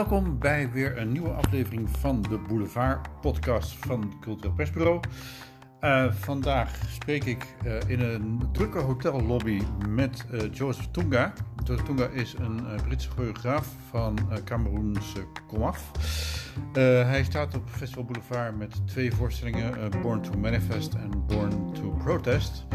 Welkom 0.00 0.38
bij 0.38 0.70
weer 0.70 0.98
een 0.98 1.12
nieuwe 1.12 1.30
aflevering 1.30 1.88
van 1.90 2.22
de 2.22 2.38
Boulevard 2.38 3.20
podcast 3.20 3.76
van 3.76 4.12
Cultureel 4.20 4.52
Persbureau. 4.52 5.00
Uh, 5.80 6.12
vandaag 6.12 6.80
spreek 6.88 7.24
ik 7.24 7.46
uh, 7.64 7.78
in 7.86 8.00
een 8.00 8.42
drukke 8.52 8.78
hotellobby 8.78 9.60
met 9.88 10.26
uh, 10.32 10.40
Joseph 10.52 10.88
Tunga. 10.90 11.32
Joseph 11.64 11.86
Tunga 11.86 12.06
is 12.06 12.34
een 12.38 12.62
Britse 12.86 13.10
choreograaf 13.10 13.68
van 13.90 14.18
Cameroense 14.44 15.26
komaf. 15.46 15.90
hij 16.72 17.24
staat 17.24 17.54
op 17.54 17.70
Festival 17.70 18.04
Boulevard 18.04 18.56
met 18.56 18.86
twee 18.86 19.12
voorstellingen, 19.12 19.90
Born 20.02 20.20
to 20.20 20.38
Manifest 20.38 20.94
en 20.94 21.26
Born 21.26 21.72
to 21.72 21.90
Protest. 21.90 22.66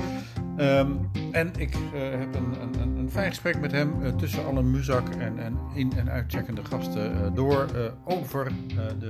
Um, 0.60 1.10
en 1.32 1.52
ik 1.58 1.74
heb 1.94 2.36
een, 2.36 2.62
een, 2.82 2.98
een, 2.98 3.10
fijn 3.12 3.30
gesprek 3.30 3.60
met 3.60 3.72
hem 3.72 4.18
tussen 4.18 4.46
alle 4.46 4.64
muzak 4.64 5.10
en, 5.10 5.40
en 5.40 5.58
in- 5.74 5.94
en 5.98 6.10
uitcheckende 6.10 6.66
gasten 6.66 7.34
door 7.34 7.66
over 8.04 8.52
de, 9.00 9.08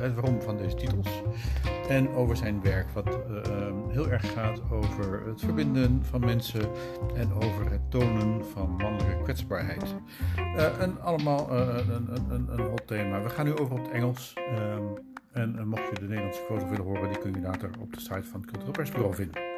het 0.00 0.14
waarom 0.14 0.40
van 0.40 0.56
deze 0.56 0.76
titels. 0.76 1.22
En 1.88 2.08
over 2.08 2.36
zijn 2.36 2.62
werk, 2.62 2.90
wat 2.90 3.06
uh, 3.08 3.46
heel 3.88 4.10
erg 4.10 4.32
gaat 4.32 4.60
over 4.70 5.26
het 5.26 5.40
verbinden 5.40 6.04
van 6.04 6.20
mensen 6.20 6.68
en 7.14 7.32
over 7.32 7.70
het 7.70 7.90
tonen 7.90 8.44
van 8.52 8.70
mannelijke 8.70 9.22
kwetsbaarheid. 9.22 9.94
En 10.80 11.00
allemaal 11.00 11.52
een, 11.52 12.08
een, 12.30 12.48
een 12.48 12.60
hot 12.60 12.86
thema. 12.86 13.22
We 13.22 13.28
gaan 13.28 13.44
nu 13.44 13.52
over 13.52 13.78
op 13.78 13.82
het 13.82 13.90
Engels. 13.90 14.34
Um, 14.76 15.10
en 15.32 15.68
mocht 15.68 15.88
je 15.88 15.94
de 15.94 16.06
Nederlandse 16.06 16.42
foto 16.48 16.68
willen 16.68 16.84
horen, 16.84 17.08
die 17.08 17.18
kun 17.18 17.32
je 17.32 17.40
later 17.40 17.70
op 17.80 17.92
de 17.92 18.00
site 18.00 18.24
van 18.30 18.40
het 18.40 18.50
Cultureel 18.50 18.72
Persbureau 18.72 19.14
vinden. 19.14 19.51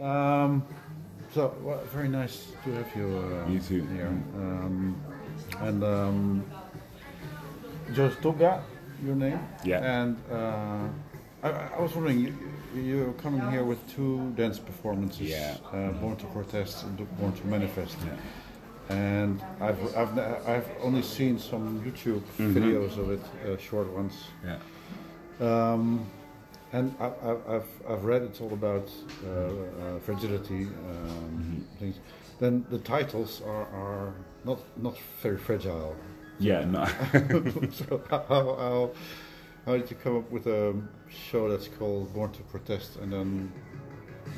Um, 0.00 0.62
So 1.32 1.54
well, 1.62 1.80
very 1.92 2.08
nice 2.08 2.48
to 2.64 2.72
have 2.72 2.90
you. 2.96 3.06
Uh, 3.06 3.48
you 3.48 3.60
too. 3.60 3.86
Here. 3.94 4.08
Um, 4.34 4.96
and 5.60 5.84
um, 5.84 6.44
Joseph 7.94 8.20
Toonga, 8.20 8.62
your 9.04 9.14
name. 9.14 9.38
Yeah. 9.64 9.78
And 10.02 10.16
uh, 10.30 10.88
I, 11.44 11.48
I, 11.76 11.80
was 11.80 11.94
wondering, 11.94 12.18
you, 12.18 12.34
you're 12.74 13.12
coming 13.12 13.48
here 13.52 13.62
with 13.62 13.78
two 13.94 14.32
dance 14.36 14.58
performances. 14.58 15.20
Yeah. 15.30 15.56
Uh, 15.72 15.92
Born 16.00 16.16
to 16.16 16.26
Protest 16.26 16.82
and 16.84 16.96
Born 17.18 17.32
to 17.32 17.46
Manifest. 17.46 17.96
Yeah. 18.04 18.96
And 18.96 19.40
I've, 19.60 19.78
I've 19.96 20.18
I've 20.48 20.68
only 20.82 21.02
seen 21.02 21.38
some 21.38 21.80
YouTube 21.84 22.22
Mm-hmm. 22.38 22.56
videos 22.58 22.98
of 22.98 23.10
it, 23.12 23.22
uh, 23.46 23.56
short 23.56 23.86
ones. 23.92 24.14
Yeah. 24.44 24.58
Um, 25.40 26.06
and 26.72 26.94
I, 27.00 27.06
I, 27.06 27.56
I've 27.56 27.68
I've 27.88 28.04
read 28.04 28.22
it's 28.22 28.40
all 28.40 28.52
about 28.52 28.90
uh, 29.26 29.30
uh, 29.30 29.98
fragility 30.00 30.64
um, 30.64 31.66
things. 31.78 31.98
Then 32.38 32.64
the 32.70 32.78
titles 32.78 33.42
are, 33.44 33.66
are 33.66 34.14
not 34.44 34.60
not 34.76 34.96
very 35.22 35.38
fragile. 35.38 35.96
Yeah, 36.38 36.64
no. 36.64 36.84
so 37.72 38.02
how, 38.08 38.24
how 38.28 38.90
how 39.66 39.76
did 39.76 39.90
you 39.90 39.96
come 39.96 40.16
up 40.16 40.30
with 40.30 40.46
a 40.46 40.74
show 41.08 41.48
that's 41.48 41.68
called 41.68 42.12
Born 42.14 42.32
to 42.32 42.42
Protest 42.44 42.96
and 42.96 43.12
then 43.12 43.52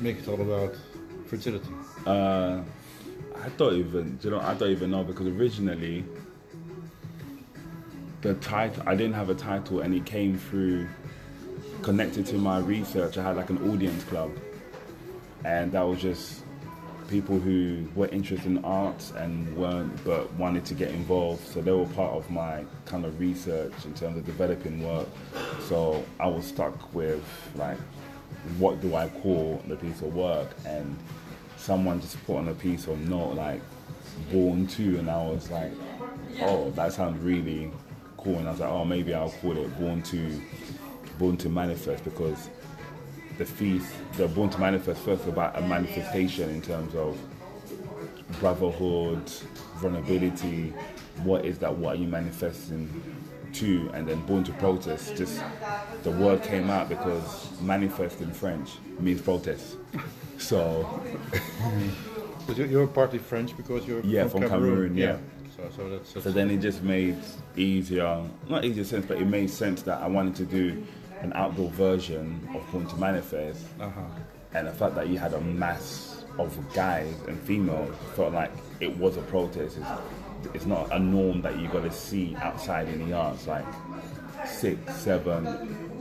make 0.01 0.19
it 0.19 0.29
all 0.29 0.41
about 0.41 0.75
fragility? 1.27 1.71
uh, 2.07 2.63
I 3.37 3.49
don't 3.57 3.75
even, 3.75 4.19
you 4.23 4.31
know, 4.31 4.41
I 4.41 4.55
don't 4.55 4.71
even 4.71 4.91
know 4.91 5.05
because 5.05 5.27
originally 5.27 6.05
the 8.21 8.35
title, 8.35 8.83
I 8.87 8.95
didn't 8.95 9.15
have 9.15 9.31
a 9.31 9.35
title 9.35 9.81
and 9.81 9.95
it 9.95 10.05
came 10.07 10.39
through 10.39 10.89
connected 11.83 12.27
to 12.27 12.37
my 12.37 12.59
research. 12.59 13.19
I 13.19 13.23
had 13.23 13.37
like 13.37 13.51
an 13.51 13.71
audience 13.71 14.03
club. 14.05 14.31
And 15.45 15.73
that 15.73 15.83
was 15.83 16.01
just 16.01 16.43
people 17.09 17.39
who 17.39 17.85
were 17.95 18.09
interested 18.09 18.47
in 18.47 18.65
arts 18.65 19.11
and 19.11 19.55
weren't 19.57 20.03
but 20.05 20.33
wanted 20.35 20.65
to 20.65 20.75
get 20.75 20.91
involved. 20.91 21.47
So 21.47 21.61
they 21.61 21.73
were 21.73 21.87
part 21.87 22.13
of 22.13 22.31
my 22.31 22.65
kind 22.87 23.05
of 23.05 23.19
research 23.21 23.73
in 23.85 23.93
terms 23.95 24.17
of 24.17 24.25
developing 24.25 24.83
work. 24.83 25.09
So 25.69 26.05
i 26.21 26.27
was 26.27 26.47
stuck 26.47 26.95
with 26.95 27.23
like 27.57 27.79
what 28.59 28.81
do 28.81 28.95
i 28.95 29.09
call 29.09 29.63
the 29.69 29.77
piece 29.77 30.01
of 30.01 30.15
work? 30.15 30.49
And 30.65 30.97
someone 31.57 32.01
just 32.01 32.25
put 32.25 32.37
on 32.37 32.49
a 32.49 32.55
piece 32.55 32.87
of 32.87 32.99
note 33.09 33.35
like 33.35 33.61
born 34.31 34.67
to 34.67 34.99
and 34.99 35.09
i 35.11 35.23
was 35.23 35.51
like 35.51 35.73
oh 36.41 36.71
that 36.73 36.93
sounds 36.93 37.23
really 37.23 37.71
cool. 38.17 38.37
And 38.37 38.49
i 38.49 38.53
was 38.53 38.61
like 38.61 38.71
oh 38.71 38.85
maybe 38.85 39.13
i'll 39.13 39.31
call 39.31 39.57
it 39.57 39.79
born 39.79 40.03
to 40.03 40.41
born 41.23 41.37
to 41.37 41.49
manifest 41.49 42.03
because 42.03 42.51
the 43.39 43.45
feast, 43.45 43.93
the 44.15 44.27
Born 44.27 44.51
to 44.51 44.59
Manifest, 44.59 45.03
first 45.03 45.25
about 45.29 45.57
a 45.57 45.61
manifestation 45.61 46.51
in 46.51 46.61
terms 46.61 46.97
of 46.97 47.17
brotherhood, 48.41 49.31
vulnerability, 49.77 50.75
what 51.23 51.45
is 51.45 51.59
that, 51.59 51.73
what 51.73 51.95
are 51.95 52.01
you 52.01 52.09
manifesting 52.09 52.91
to, 53.53 53.89
and 53.95 54.09
then 54.09 54.21
Born 54.27 54.43
to 54.43 54.53
Protest, 54.55 55.17
just 55.17 55.41
the 56.03 56.11
word 56.11 56.43
came 56.43 56.69
out 56.71 56.89
because 56.89 57.49
manifest 57.61 58.21
in 58.21 58.33
French 58.33 58.71
means 58.99 59.23
protest. 59.23 59.77
So, 60.39 61.01
But 62.49 62.57
you're 62.57 62.89
partly 62.89 63.21
French 63.21 63.57
because 63.57 63.87
you're 63.87 64.01
Yeah, 64.01 64.27
from, 64.27 64.41
from 64.41 64.51
Cameroon, 64.51 64.97
yeah. 64.97 65.19
So, 65.57 65.71
so 65.77 65.89
that's, 65.89 66.13
that's 66.15 66.25
so 66.25 66.33
then 66.33 66.51
it 66.51 66.57
just 66.57 66.83
made 66.83 67.17
easier, 67.57 68.25
not 68.49 68.65
easier 68.65 68.83
sense, 68.83 69.07
but 69.07 69.19
it 69.19 69.27
made 69.27 69.51
sense 69.51 69.83
that 69.83 70.03
I 70.03 70.09
wanted 70.09 70.35
to 70.37 70.45
do 70.45 70.85
an 71.23 71.33
outdoor 71.35 71.71
version 71.71 72.47
of 72.55 72.71
Born 72.73 72.87
to 72.87 72.97
Manifest. 72.97 73.65
uh-huh. 73.81 74.01
and 74.55 74.67
the 74.67 74.73
fact 74.73 74.95
that 74.97 75.09
you 75.09 75.19
had 75.19 75.33
a 75.35 75.41
mass 75.41 76.25
of 76.39 76.57
guys 76.75 77.15
and 77.29 77.41
females 77.43 77.95
felt 78.15 78.33
like 78.33 78.51
it 78.81 78.97
was 78.97 79.17
a 79.17 79.23
protest. 79.23 79.79
It's, 79.79 80.55
it's 80.55 80.67
not 80.67 80.91
a 80.93 80.99
norm 80.99 81.43
that 81.43 81.59
you 81.59 81.69
got 81.69 81.83
to 81.85 81.93
see 81.93 82.35
outside 82.37 82.89
in 82.89 83.09
the 83.09 83.17
arts, 83.17 83.47
like 83.47 83.65
six, 84.47 84.95
seven 84.97 85.45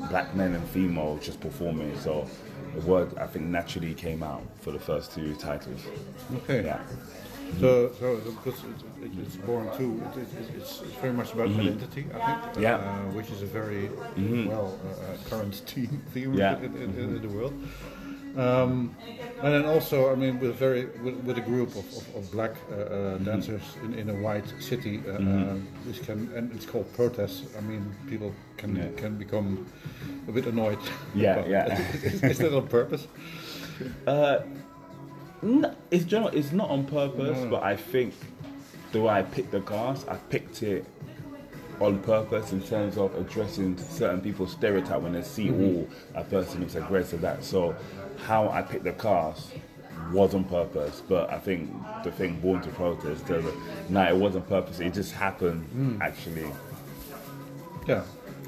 black 0.10 0.34
men 0.36 0.56
and 0.56 0.68
females 0.70 1.24
just 1.26 1.40
performing. 1.40 1.98
So 2.00 2.28
the 2.76 2.82
word 2.82 3.16
I 3.18 3.28
think 3.28 3.46
naturally 3.46 3.94
came 3.94 4.24
out 4.24 4.44
for 4.62 4.72
the 4.72 4.80
first 4.80 5.14
two 5.14 5.36
titles. 5.36 5.82
Okay. 6.38 6.64
Yeah. 6.66 6.82
So, 7.60 7.92
so 8.00 8.18
because 8.18 8.60
it, 8.64 9.06
it, 9.06 9.12
it's 9.22 9.36
born 9.36 9.70
too, 9.78 10.02
it, 10.16 10.22
it, 10.22 10.28
it's, 10.58 10.82
it's 10.82 10.94
very 11.02 11.14
much 11.14 11.34
about 11.34 11.50
identity, 11.50 12.06
I 12.14 12.20
think. 12.26 12.40
Mm-hmm. 12.56 12.62
Yeah. 12.62 12.78
Mm-hmm. 12.78 13.10
Uh, 13.10 13.14
which 13.14 13.30
is 13.30 13.42
a 13.42 13.46
very 13.46 13.90
well 14.48 14.80
uh, 14.86 15.14
uh, 15.14 15.30
current 15.30 15.56
theme, 15.68 16.02
theme 16.14 16.34
Yeah. 16.34 16.58
in, 16.58 16.76
in, 16.76 16.96
in, 16.98 17.22
the 17.22 17.28
world. 17.28 17.54
Um, 18.38 18.96
and 19.44 19.54
then 19.54 19.66
also, 19.66 20.12
I 20.12 20.16
mean, 20.16 20.40
with 20.40 20.56
very 20.56 20.86
with, 21.04 21.16
with 21.26 21.38
a 21.38 21.42
group 21.42 21.70
of, 21.70 21.86
of, 21.98 22.16
of 22.16 22.32
black 22.32 22.52
uh, 22.72 22.76
uh, 22.76 22.78
Mm-hmm. 22.78 23.26
dancers 23.26 23.62
in, 23.84 23.94
in 23.94 24.10
a 24.10 24.14
white 24.14 24.48
city, 24.60 25.02
uh, 25.06 25.12
uh, 25.12 25.56
this 25.86 26.00
can 26.00 26.32
and 26.36 26.52
it's 26.54 26.66
called 26.66 26.92
protest. 26.94 27.44
I 27.58 27.62
mean, 27.62 27.84
people 28.10 28.34
can 28.58 28.76
Yeah. 28.76 28.88
can 28.96 29.18
become 29.18 29.66
a 30.28 30.32
bit 30.32 30.46
annoyed. 30.48 30.80
Yeah, 31.14 31.46
yeah. 31.56 31.82
is, 32.04 32.24
is 32.24 32.38
that 32.38 32.54
on 32.56 32.68
purpose? 32.68 33.06
No, 35.42 35.74
it's 35.90 36.06
general. 36.06 36.30
It's 36.30 36.52
not 36.52 36.70
on 36.70 36.86
purpose, 36.86 37.46
but 37.50 37.64
I 37.64 37.76
think 37.76 38.14
the 38.92 39.02
way 39.02 39.14
I 39.14 39.24
picked 39.24 39.52
the 39.52 39.62
cast, 39.62 40.08
I 40.08 40.16
picked 40.16 40.62
it 40.64 40.86
on 41.80 42.00
purpose 42.00 42.52
in 42.52 42.62
terms 42.62 42.98
of 42.98 43.16
addressing 43.16 43.78
certain 43.78 44.22
people's 44.22 44.52
stereotype 44.52 45.02
when 45.02 45.14
they 45.14 45.24
see, 45.24 45.50
oh, 45.50 45.88
a 46.14 46.24
person 46.24 46.62
is 46.64 46.76
aggressive. 46.76 47.22
That 47.22 47.44
so, 47.44 47.76
how 48.26 48.50
I 48.50 48.62
picked 48.62 48.84
the 48.84 48.94
cast 48.94 49.52
was 50.12 50.36
on 50.36 50.44
purpose, 50.44 51.02
but 51.08 51.30
I 51.32 51.40
think 51.40 51.72
the 52.04 52.12
thing 52.12 52.40
born 52.40 52.62
to 52.62 52.70
protest, 52.70 53.26
the, 53.28 53.54
no, 53.90 54.08
it 54.08 54.16
wasn't 54.16 54.48
purpose. 54.48 54.80
It 54.80 54.94
just 54.94 55.14
happened 55.14 55.68
mm. 55.76 56.02
actually. 56.02 56.52
Yeah. 57.88 58.04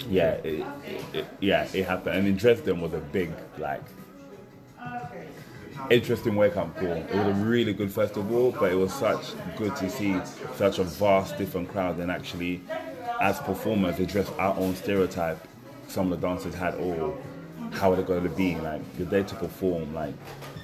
Yeah, 0.10 0.32
it, 0.44 0.66
it, 0.86 1.06
it, 1.14 1.26
yeah, 1.40 1.68
it 1.74 1.86
happened. 1.86 2.18
And 2.18 2.28
in 2.28 2.36
Dresden 2.36 2.82
was 2.82 2.94
a 2.94 2.98
big 3.00 3.32
like 3.58 3.84
interesting 5.90 6.36
wake 6.36 6.58
up 6.58 6.76
call. 6.78 6.94
It 6.94 7.14
was 7.14 7.28
a 7.28 7.34
really 7.34 7.74
good 7.74 7.92
festival, 7.92 8.52
but 8.60 8.72
it 8.72 8.76
was 8.76 8.94
such 8.94 9.34
good 9.58 9.76
to 9.78 9.90
see 9.90 10.20
such 10.56 10.80
a 10.80 10.84
vast 10.84 11.38
different 11.38 11.70
crowd 11.70 11.98
and 12.00 12.12
actually 12.12 12.62
as 13.22 13.40
performers 13.40 14.00
address 14.00 14.30
our 14.40 14.58
own 14.58 14.76
stereotype. 14.76 15.48
Some 15.88 16.12
of 16.12 16.20
the 16.20 16.28
dancers 16.28 16.56
had 16.56 16.76
all 16.76 17.18
how 17.74 17.92
are 17.92 17.96
they 17.96 18.04
going 18.04 18.24
to 18.24 18.30
be 18.30 18.56
like 18.58 18.82
you're 18.98 19.08
there 19.08 19.24
to 19.24 19.36
perform 19.36 19.94
like 19.94 20.14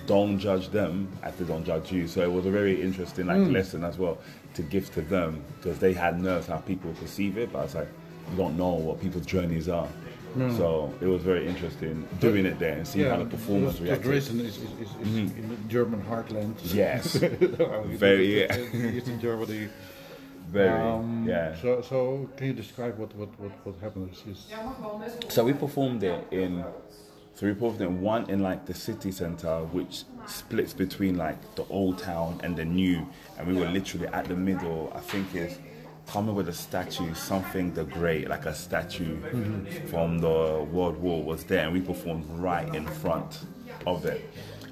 don't 0.06 0.39
judge 0.39 0.69
them 0.69 1.07
as 1.24 1.36
they 1.36 1.45
don't 1.45 1.63
judge 1.63 1.92
you 1.92 2.07
so 2.07 2.21
it 2.21 2.31
was 2.31 2.45
a 2.45 2.51
very 2.51 2.81
interesting 2.81 3.27
like 3.27 3.38
hmm. 3.38 3.51
lesson 3.51 3.83
as 3.83 3.98
well 3.98 4.18
to 4.54 4.62
give 4.62 4.92
to 4.94 5.01
them 5.01 5.44
because 5.57 5.80
they 5.80 5.94
had 5.94 6.19
nerves 6.19 6.48
how 6.48 6.57
people 6.57 6.92
perceive 6.94 7.38
it 7.38 7.51
but 7.51 7.60
I 7.60 7.63
was 7.63 7.75
like 7.75 7.88
you 8.31 8.38
don't 8.38 8.57
know 8.57 8.69
what 8.69 9.01
people's 9.01 9.25
journeys 9.25 9.69
are 9.69 9.88
so 10.58 10.94
it 11.02 11.08
was 11.08 11.22
very 11.22 11.48
interesting 11.48 12.08
doing 12.20 12.46
it 12.46 12.60
there 12.60 12.78
and 12.78 12.88
seeing 12.88 13.10
how 13.10 13.18
the 13.18 13.26
performers 13.26 13.80
because 13.80 13.81
reacted 13.81 14.04
Dresden 14.04 14.40
is, 14.42 14.58
is, 14.58 14.64
is, 14.64 15.08
is 15.08 15.38
in 15.38 15.50
the 15.50 15.56
German 15.68 16.02
heartland. 16.04 16.56
Yes. 16.74 17.16
Very, 17.86 18.42
yeah. 18.42 18.58
Eastern 18.98 19.20
Germany. 19.20 19.70
very 20.52 20.70
Um, 20.70 21.26
yeah 21.28 21.56
So, 21.56 21.81
so 21.81 22.30
can 22.38 22.48
you 22.48 22.54
describe 22.54 22.98
what 22.98 23.16
what 23.16 23.30
what, 23.40 23.52
what 23.66 23.76
happened? 23.81 24.16
So 25.30 25.46
we 25.46 25.54
performed 25.54 26.04
it 26.04 26.28
in 26.31 26.64
So 27.36 27.48
we 27.48 27.54
performed 27.54 27.81
in 27.81 28.02
one 28.02 28.30
in 28.30 28.42
like 28.42 28.66
the 28.66 28.74
city 28.74 29.12
center, 29.12 29.60
which 29.72 30.04
splits 30.28 30.74
between 30.74 31.18
like 31.18 31.40
the 31.56 31.66
old 31.70 31.98
town 32.00 32.42
and 32.44 32.56
the 32.58 32.66
new, 32.66 33.08
and 33.38 33.48
we 33.48 33.54
were 33.54 33.70
literally 33.70 34.08
at 34.08 34.26
the 34.26 34.36
middle. 34.36 34.92
I 34.94 35.00
think 35.00 35.34
is 35.36 35.58
coming 36.12 36.34
with 36.34 36.50
a 36.50 36.54
statue, 36.54 37.14
something 37.14 37.72
the 37.74 37.84
great, 37.84 38.28
like 38.30 38.46
a 38.48 38.54
statue 38.54 39.18
from 39.88 40.18
the 40.18 40.68
World 40.72 40.98
War 40.98 41.24
was 41.24 41.44
there, 41.44 41.66
and 41.66 41.74
we 41.74 41.82
performed 41.82 42.26
right 42.32 42.74
in 42.74 42.88
front 42.88 43.46
of 43.86 44.06
it. 44.06 44.28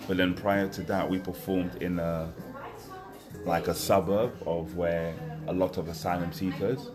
But 0.08 0.18
then 0.18 0.34
prior 0.34 0.68
to 0.70 0.82
that, 0.84 1.08
we 1.08 1.20
performed 1.20 1.76
in 1.82 2.00
a 2.00 2.34
like 3.46 3.68
a 3.68 3.74
suburb 3.74 4.34
of 4.46 4.76
where 4.76 5.14
a 5.48 5.54
lot 5.54 5.78
of 5.78 5.88
asylum 5.88 6.34
seekers 6.34 6.90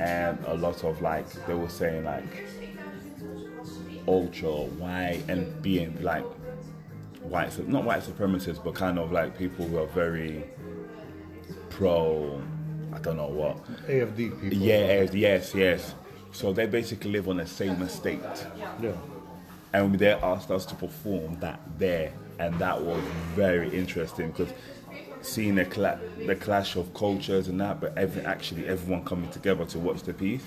and 0.00 0.38
a 0.46 0.54
lot 0.54 0.82
of 0.84 1.00
like 1.00 1.26
they 1.46 1.54
were 1.54 1.68
saying 1.68 2.04
like 2.04 2.48
ultra 4.08 4.50
white 4.50 5.22
and 5.28 5.62
being 5.62 6.02
like 6.02 6.24
white 7.22 7.56
not 7.68 7.84
white 7.84 8.02
supremacists 8.02 8.62
but 8.62 8.74
kind 8.74 8.98
of 8.98 9.10
like 9.10 9.38
people 9.38 9.66
who 9.66 9.78
are 9.78 9.86
very 9.86 10.44
pro 11.70 12.42
I 12.96 12.98
don't 13.00 13.16
know 13.18 13.26
what 13.28 13.62
AFD 13.86 14.16
people. 14.40 14.58
yeah 14.58 15.02
yes 15.12 15.54
yes 15.54 15.94
so 16.32 16.52
they 16.52 16.66
basically 16.66 17.10
live 17.12 17.28
on 17.28 17.36
the 17.36 17.46
same 17.46 17.80
estate 17.82 18.20
Yeah. 18.82 18.92
and 19.74 19.94
they 19.98 20.12
asked 20.12 20.50
us 20.50 20.64
to 20.66 20.74
perform 20.74 21.38
that 21.40 21.60
there, 21.78 22.12
and 22.38 22.58
that 22.58 22.80
was 22.82 23.02
very 23.34 23.68
interesting 23.76 24.30
because 24.30 24.52
seeing 25.22 25.54
the 25.56 25.64
cla- 25.64 25.98
the 26.26 26.36
clash 26.36 26.76
of 26.76 26.92
cultures 26.94 27.48
and 27.48 27.60
that, 27.60 27.80
but 27.80 27.96
every 27.98 28.22
actually 28.24 28.66
everyone 28.66 29.04
coming 29.04 29.30
together 29.30 29.64
to 29.66 29.78
watch 29.78 30.02
the 30.02 30.12
piece 30.14 30.44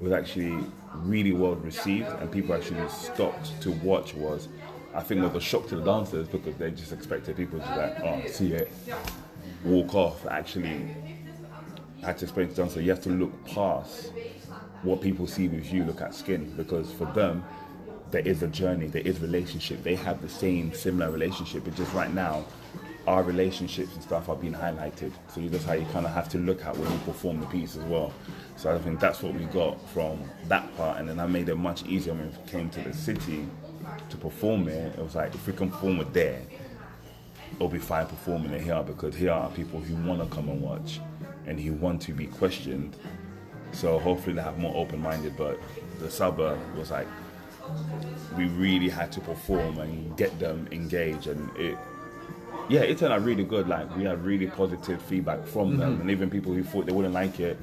was 0.00 0.12
actually 0.12 0.56
really 0.94 1.32
well 1.32 1.54
received, 1.56 2.08
and 2.20 2.30
people 2.30 2.54
actually 2.54 2.86
stopped 2.88 3.58
to 3.62 3.70
watch. 3.72 4.14
Was 4.14 4.48
I 4.94 5.00
think 5.02 5.22
was 5.22 5.34
a 5.34 5.40
shock 5.40 5.66
to 5.68 5.76
the 5.76 5.82
dancers 5.84 6.26
because 6.28 6.54
they 6.56 6.70
just 6.70 6.92
expected 6.92 7.36
people 7.36 7.58
to 7.58 7.76
like, 7.76 8.00
oh, 8.02 8.22
see 8.28 8.52
it, 8.52 8.70
walk 9.64 9.94
off. 9.94 10.26
Actually, 10.26 10.94
had 12.06 12.18
to 12.18 12.24
explain 12.24 12.48
to 12.48 12.54
the 12.54 12.68
so 12.68 12.78
you 12.80 12.90
have 12.90 13.02
to 13.02 13.10
look 13.10 13.44
past 13.46 14.12
what 14.82 15.00
people 15.00 15.26
see 15.26 15.48
with 15.48 15.72
you 15.72 15.84
look 15.84 16.00
at 16.00 16.14
skin 16.14 16.52
because 16.56 16.92
for 16.92 17.06
them 17.06 17.44
there 18.12 18.20
is 18.22 18.42
a 18.44 18.46
journey 18.46 18.86
there 18.86 19.02
is 19.02 19.20
relationship. 19.20 19.82
They 19.82 19.96
have 19.96 20.22
the 20.22 20.28
same 20.28 20.72
similar 20.72 21.10
relationship 21.10 21.64
but 21.64 21.74
just 21.74 21.92
right 21.92 22.12
now 22.14 22.44
our 23.08 23.22
relationships 23.22 23.94
and 23.94 24.02
stuff 24.02 24.28
are 24.28 24.34
being 24.34 24.52
highlighted. 24.52 25.12
So 25.28 25.40
that's 25.42 25.64
how 25.64 25.74
you 25.74 25.86
kind 25.92 26.06
of 26.06 26.12
have 26.12 26.28
to 26.30 26.38
look 26.38 26.64
at 26.64 26.76
when 26.76 26.90
you 26.90 26.98
perform 26.98 27.40
the 27.40 27.46
piece 27.46 27.76
as 27.76 27.84
well. 27.84 28.12
So 28.56 28.72
i 28.72 28.78
think 28.78 29.00
that's 29.00 29.20
what 29.22 29.34
we 29.34 29.44
got 29.46 29.80
from 29.90 30.22
that 30.46 30.74
part 30.76 30.98
and 30.98 31.08
then 31.08 31.18
i 31.18 31.26
made 31.26 31.48
it 31.48 31.56
much 31.56 31.84
easier 31.84 32.14
when 32.14 32.30
we 32.30 32.50
came 32.50 32.70
to 32.70 32.80
the 32.80 32.92
city 32.92 33.48
to 34.10 34.16
perform 34.16 34.68
it. 34.68 34.96
It 34.96 35.02
was 35.02 35.16
like 35.16 35.34
if 35.34 35.44
we 35.46 35.52
can 35.52 35.70
perform 35.70 36.00
it 36.00 36.12
there 36.12 36.40
it'll 37.56 37.68
be 37.68 37.78
fine 37.78 38.06
performing 38.06 38.52
it 38.52 38.60
here 38.60 38.82
because 38.82 39.14
here 39.14 39.32
are 39.32 39.50
people 39.50 39.80
who 39.80 39.94
want 40.06 40.20
to 40.20 40.34
come 40.34 40.48
and 40.48 40.60
watch 40.60 41.00
and 41.46 41.60
who 41.60 41.72
want 41.74 42.02
to 42.02 42.12
be 42.12 42.26
questioned 42.26 42.96
so 43.76 43.98
hopefully 43.98 44.34
they 44.34 44.42
have 44.42 44.58
more 44.58 44.74
open-minded. 44.74 45.36
But 45.36 45.60
the 45.98 46.10
suburb 46.10 46.58
was 46.76 46.90
like 46.90 47.06
we 48.36 48.46
really 48.46 48.88
had 48.88 49.12
to 49.12 49.20
perform 49.20 49.78
and 49.78 50.16
get 50.16 50.38
them 50.38 50.68
engaged, 50.72 51.26
and 51.26 51.54
it 51.56 51.76
yeah 52.68 52.80
it 52.80 52.98
turned 52.98 53.12
out 53.12 53.22
really 53.22 53.44
good. 53.44 53.68
Like 53.68 53.94
we 53.96 54.04
had 54.04 54.24
really 54.24 54.46
positive 54.46 55.00
feedback 55.02 55.44
from 55.46 55.76
them, 55.76 56.00
and 56.00 56.10
even 56.10 56.30
people 56.30 56.52
who 56.52 56.62
thought 56.62 56.86
they 56.86 56.92
wouldn't 56.92 57.14
like 57.14 57.38
it 57.40 57.58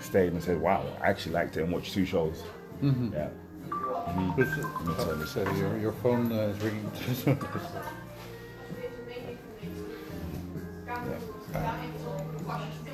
stayed 0.00 0.32
and 0.32 0.42
said, 0.42 0.60
"Wow, 0.60 0.86
I 1.00 1.08
actually 1.08 1.32
liked 1.32 1.56
it 1.56 1.62
and 1.62 1.72
watched 1.72 1.92
two 1.92 2.04
shows." 2.04 2.42
Yeah. 2.82 3.28
Uh, 3.70 4.34
oh, 4.38 5.24
sorry, 5.26 5.58
your, 5.58 5.78
your 5.78 5.92
phone 5.92 6.30
uh, 6.32 6.52
is 6.52 6.62
ringing. 6.62 6.90
Put 10.86 11.12
it 11.12 12.01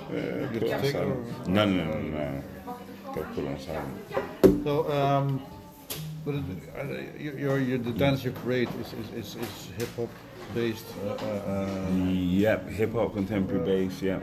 silent. 0.08 1.48
No, 1.48 1.64
no, 1.64 1.84
no, 1.84 2.00
no. 2.00 2.42
Go 3.14 3.22
put 3.34 3.46
on 3.46 3.58
silent. 3.58 4.64
so, 4.64 4.90
um, 4.92 5.42
but 6.24 6.34
it, 6.34 6.44
uh, 6.76 7.22
your, 7.22 7.58
your, 7.58 7.78
the 7.78 7.92
dance 7.92 8.24
you 8.24 8.32
create 8.32 8.68
is 8.80 8.92
is, 8.92 9.10
is, 9.14 9.36
is 9.36 9.68
hip 9.78 9.88
hop 9.96 10.08
based. 10.54 10.86
Uh, 11.04 11.10
uh, 11.10 11.24
uh, 11.46 11.90
Yep, 11.94 12.68
hip 12.68 12.92
hop, 12.92 13.14
contemporary 13.14 13.64
bass. 13.64 14.02
Yeah. 14.02 14.18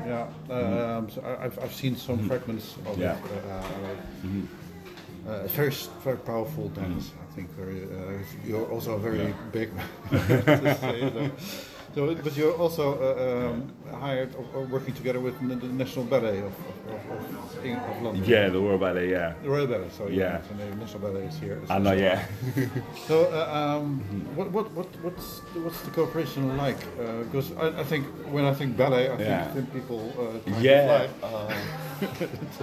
yeah, 0.49 0.97
um, 0.97 1.09
so 1.09 1.21
I, 1.21 1.45
I've 1.45 1.59
I've 1.59 1.73
seen 1.73 1.95
some 1.95 2.27
fragments 2.27 2.75
of 2.85 2.97
Yeah. 2.97 3.17
it. 3.17 3.23
Uh, 3.47 3.51
uh, 3.51 5.31
uh, 5.31 5.43
it's 5.45 5.53
very 5.55 5.73
very 6.03 6.17
powerful 6.17 6.69
dance. 6.69 7.11
I 7.21 7.35
think 7.35 7.49
very. 7.57 7.83
Uh, 7.83 8.23
you're 8.45 8.69
also 8.71 8.97
very 8.97 9.33
big. 9.51 9.71
to. 11.95 12.15
So, 12.15 12.15
but 12.23 12.37
you're 12.37 12.53
also 12.53 12.85
uh, 12.99 13.51
um, 13.51 13.71
hired 13.99 14.35
or, 14.35 14.45
or 14.53 14.63
working 14.65 14.93
together 14.93 15.19
with 15.19 15.35
the 15.49 15.55
the 15.55 15.67
National 15.67 16.05
Ballet 16.05 16.39
of, 16.39 16.45
of, 16.45 17.11
of, 17.11 17.33
of, 17.65 18.01
London. 18.03 18.23
Yeah, 18.25 18.49
the 18.49 18.59
Royal 18.59 18.77
Ballet. 18.77 19.09
Yeah. 19.09 19.33
The 19.43 19.49
Royal 19.49 19.67
Ballet, 19.67 19.89
sorry. 19.89 20.17
Yeah. 20.17 20.41
So 20.47 20.53
the 20.55 20.75
National 20.75 20.99
Ballet 20.99 21.25
is 21.25 21.37
here. 21.39 21.61
I 21.69 21.79
know. 21.79 21.93
Yeah. 21.93 22.25
So, 23.07 23.25
uh, 23.31 23.53
um, 23.59 23.99
what, 24.35 24.51
what, 24.51 24.71
what, 24.73 24.87
what's, 25.03 25.39
the- 25.53 25.61
what's 25.61 25.81
the 25.81 25.91
cooperation 25.91 26.57
like? 26.57 26.77
Uh, 26.99 27.23
because 27.23 27.51
I, 27.53 27.79
I 27.81 27.83
think 27.83 28.05
when 28.31 28.45
I 28.45 28.53
think 28.53 28.75
ballet, 28.77 29.05
I 29.11 29.17
think 29.17 29.29
Yeah. 29.29 29.51
then 29.53 29.67
people 29.67 30.01
uh, 30.17 30.49
trying 30.49 30.55
to 30.55 30.61
Yeah. 30.61 31.07
fly. 31.19 31.55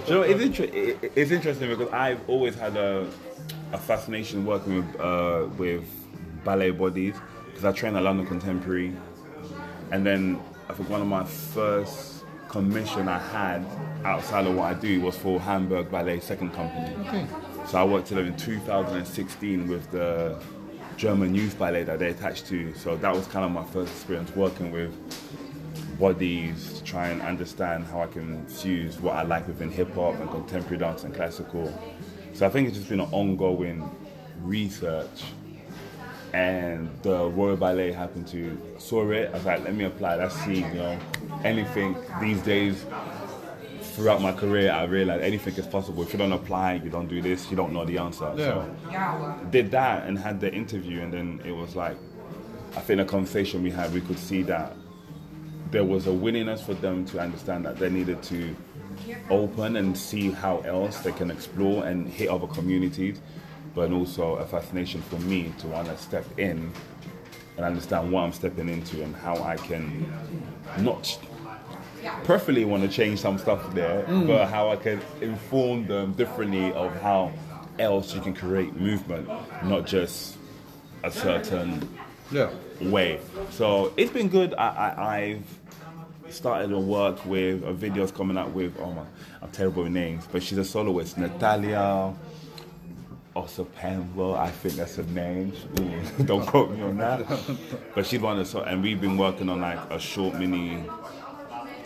Do 0.05 0.13
you 0.13 0.13
know, 0.15 0.21
it's, 0.21 0.41
inter- 0.41 0.73
it- 0.73 1.11
it's 1.15 1.31
interesting 1.31 1.69
because 1.69 1.91
I've 1.93 2.19
always 2.29 2.55
had 2.55 2.75
a, 2.77 3.07
a 3.71 3.77
fascination 3.77 4.45
working 4.45 4.75
with 4.77 4.99
uh, 4.99 5.47
with 5.57 5.83
ballet 6.43 6.71
bodies 6.71 7.15
because 7.47 7.63
I 7.65 7.71
train 7.71 7.95
at 7.95 8.03
London 8.03 8.25
Contemporary, 8.27 8.93
and 9.93 10.03
then 10.03 10.41
I 10.67 10.73
think 10.73 10.89
one 10.89 11.01
of 11.01 11.07
my 11.07 11.23
first 11.23 12.25
commission 12.49 13.07
I 13.07 13.19
had 13.19 13.63
outside 14.03 14.47
of 14.47 14.55
what 14.55 14.65
I 14.65 14.73
do 14.73 14.99
was 15.01 15.15
for 15.15 15.39
Hamburg 15.39 15.91
Ballet 15.91 16.19
Second 16.19 16.51
Company. 16.51 16.95
Okay. 17.07 17.27
So 17.67 17.77
I 17.77 17.83
worked 17.83 18.09
with 18.09 18.17
them 18.17 18.27
in 18.27 18.35
2016 18.35 19.67
with 19.67 19.91
the 19.91 20.41
German 20.97 21.35
youth 21.35 21.59
ballet 21.59 21.83
that 21.83 21.99
they 21.99 22.09
attached 22.09 22.47
to. 22.47 22.73
So 22.73 22.95
that 22.97 23.15
was 23.15 23.27
kind 23.27 23.45
of 23.45 23.51
my 23.51 23.63
first 23.65 23.91
experience 23.91 24.35
working 24.35 24.71
with 24.71 24.91
bodies, 25.99 26.79
to 26.79 26.83
try 26.83 27.09
and 27.09 27.21
understand 27.21 27.85
how 27.85 28.01
I 28.01 28.07
can 28.07 28.47
fuse 28.47 28.99
what 28.99 29.15
I 29.15 29.21
like 29.21 29.47
within 29.47 29.69
hip 29.69 29.93
hop 29.93 30.15
and 30.15 30.27
contemporary 30.31 30.79
dance 30.79 31.03
and 31.03 31.13
classical. 31.13 31.71
So 32.33 32.47
I 32.47 32.49
think 32.49 32.67
it's 32.67 32.77
just 32.77 32.89
been 32.89 32.99
an 32.99 33.09
ongoing 33.11 33.87
research. 34.41 35.23
And 36.33 36.89
the 37.03 37.29
Royal 37.29 37.55
Ballet 37.55 37.91
happened 37.91 38.27
to 38.29 38.59
saw 38.79 39.09
it. 39.11 39.29
I 39.29 39.33
was 39.33 39.45
like, 39.45 39.63
let 39.63 39.75
me 39.75 39.85
apply. 39.85 40.15
Let's 40.15 40.35
see, 40.43 40.57
you 40.57 40.73
know, 40.73 40.99
anything 41.43 41.95
these 42.19 42.41
days. 42.41 42.85
Throughout 43.95 44.21
my 44.23 44.31
career, 44.31 44.71
I 44.71 44.85
realized 44.85 45.21
anything 45.23 45.53
is 45.53 45.67
possible. 45.67 46.01
If 46.01 46.13
you 46.13 46.17
don't 46.17 46.31
apply, 46.31 46.81
you 46.83 46.89
don't 46.89 47.07
do 47.07 47.21
this, 47.21 47.51
you 47.51 47.55
don't 47.55 47.73
know 47.73 47.85
the 47.85 47.99
answer. 47.99 48.33
Yeah. 48.35 48.65
So 48.89 49.39
did 49.51 49.69
that 49.69 50.07
and 50.07 50.17
had 50.17 50.39
the 50.39 50.51
interview, 50.51 51.01
and 51.01 51.13
then 51.13 51.41
it 51.45 51.51
was 51.51 51.75
like, 51.75 51.95
I 52.75 52.79
think 52.79 52.97
the 52.97 53.05
conversation 53.05 53.61
we 53.61 53.69
had, 53.69 53.93
we 53.93 54.01
could 54.01 54.17
see 54.17 54.41
that 54.43 54.75
there 55.69 55.83
was 55.83 56.07
a 56.07 56.11
willingness 56.11 56.63
for 56.63 56.73
them 56.73 57.05
to 57.05 57.19
understand 57.19 57.65
that 57.65 57.77
they 57.77 57.91
needed 57.91 58.23
to 58.23 58.55
open 59.29 59.75
and 59.75 59.95
see 59.95 60.31
how 60.31 60.61
else 60.61 61.01
they 61.01 61.11
can 61.11 61.29
explore 61.29 61.85
and 61.85 62.07
hit 62.07 62.29
other 62.29 62.47
communities, 62.47 63.21
but 63.75 63.91
also 63.91 64.35
a 64.35 64.45
fascination 64.45 65.01
for 65.03 65.17
me 65.19 65.53
to 65.59 65.67
want 65.67 65.87
to 65.87 65.97
step 65.97 66.25
in 66.39 66.71
and 67.57 67.65
understand 67.65 68.11
what 68.11 68.21
I'm 68.21 68.33
stepping 68.33 68.69
into 68.69 69.03
and 69.03 69.15
how 69.15 69.35
I 69.43 69.57
can 69.57 70.11
not 70.79 71.19
perfectly 72.23 72.65
want 72.65 72.83
to 72.83 72.89
change 72.89 73.19
some 73.19 73.37
stuff 73.37 73.73
there, 73.73 74.03
mm. 74.03 74.27
but 74.27 74.47
how 74.49 74.69
I 74.69 74.75
can 74.75 75.01
inform 75.21 75.87
them 75.87 76.13
differently 76.13 76.71
of 76.73 76.93
how 77.01 77.31
else 77.79 78.13
you 78.13 78.21
can 78.21 78.33
create 78.33 78.75
movement, 78.75 79.27
not 79.63 79.85
just 79.85 80.37
a 81.03 81.11
certain 81.11 81.87
Yeah. 82.31 82.49
way. 82.81 83.19
So 83.51 83.93
it's 83.97 84.11
been 84.11 84.29
good. 84.29 84.53
I, 84.55 84.67
I, 84.67 85.15
I've 85.17 85.59
started 86.33 86.69
to 86.69 86.79
work 86.79 87.23
with 87.25 87.63
a 87.63 87.73
videos 87.73 88.13
coming 88.13 88.37
up 88.37 88.49
with 88.49 88.75
oh 88.79 88.91
my 88.91 89.03
I'm 89.41 89.51
terrible 89.51 89.83
with 89.83 89.91
names, 89.91 90.27
but 90.31 90.41
she's 90.41 90.57
a 90.57 90.65
soloist, 90.65 91.17
Natalia 91.17 92.13
Osopembo, 93.35 94.37
I 94.37 94.51
think 94.51 94.75
that's 94.75 94.97
her 94.97 95.03
name. 95.03 95.53
Ooh, 95.79 96.23
don't 96.25 96.45
quote 96.45 96.71
me 96.71 96.81
on 96.83 96.97
that. 96.97 97.25
But 97.95 98.05
she's 98.05 98.19
one 98.19 98.33
of 98.33 98.39
the 98.39 98.45
so 98.45 98.61
and 98.61 98.83
we've 98.83 99.01
been 99.01 99.17
working 99.17 99.49
on 99.49 99.61
like 99.61 99.79
a 99.89 99.99
short 99.99 100.35
mini 100.35 100.83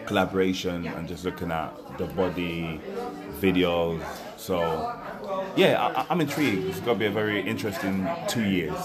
collaboration 0.05 0.87
and 0.87 1.07
just 1.07 1.23
looking 1.23 1.51
at 1.51 1.73
the 1.97 2.05
body 2.05 2.81
videos. 3.39 4.03
So 4.37 4.59
yeah, 5.55 5.85
I, 5.95 6.05
I'm 6.09 6.19
intrigued. 6.19 6.67
It's 6.67 6.79
gonna 6.81 6.99
be 6.99 7.05
a 7.05 7.11
very 7.11 7.41
interesting 7.41 8.07
two 8.27 8.43
years. 8.43 8.77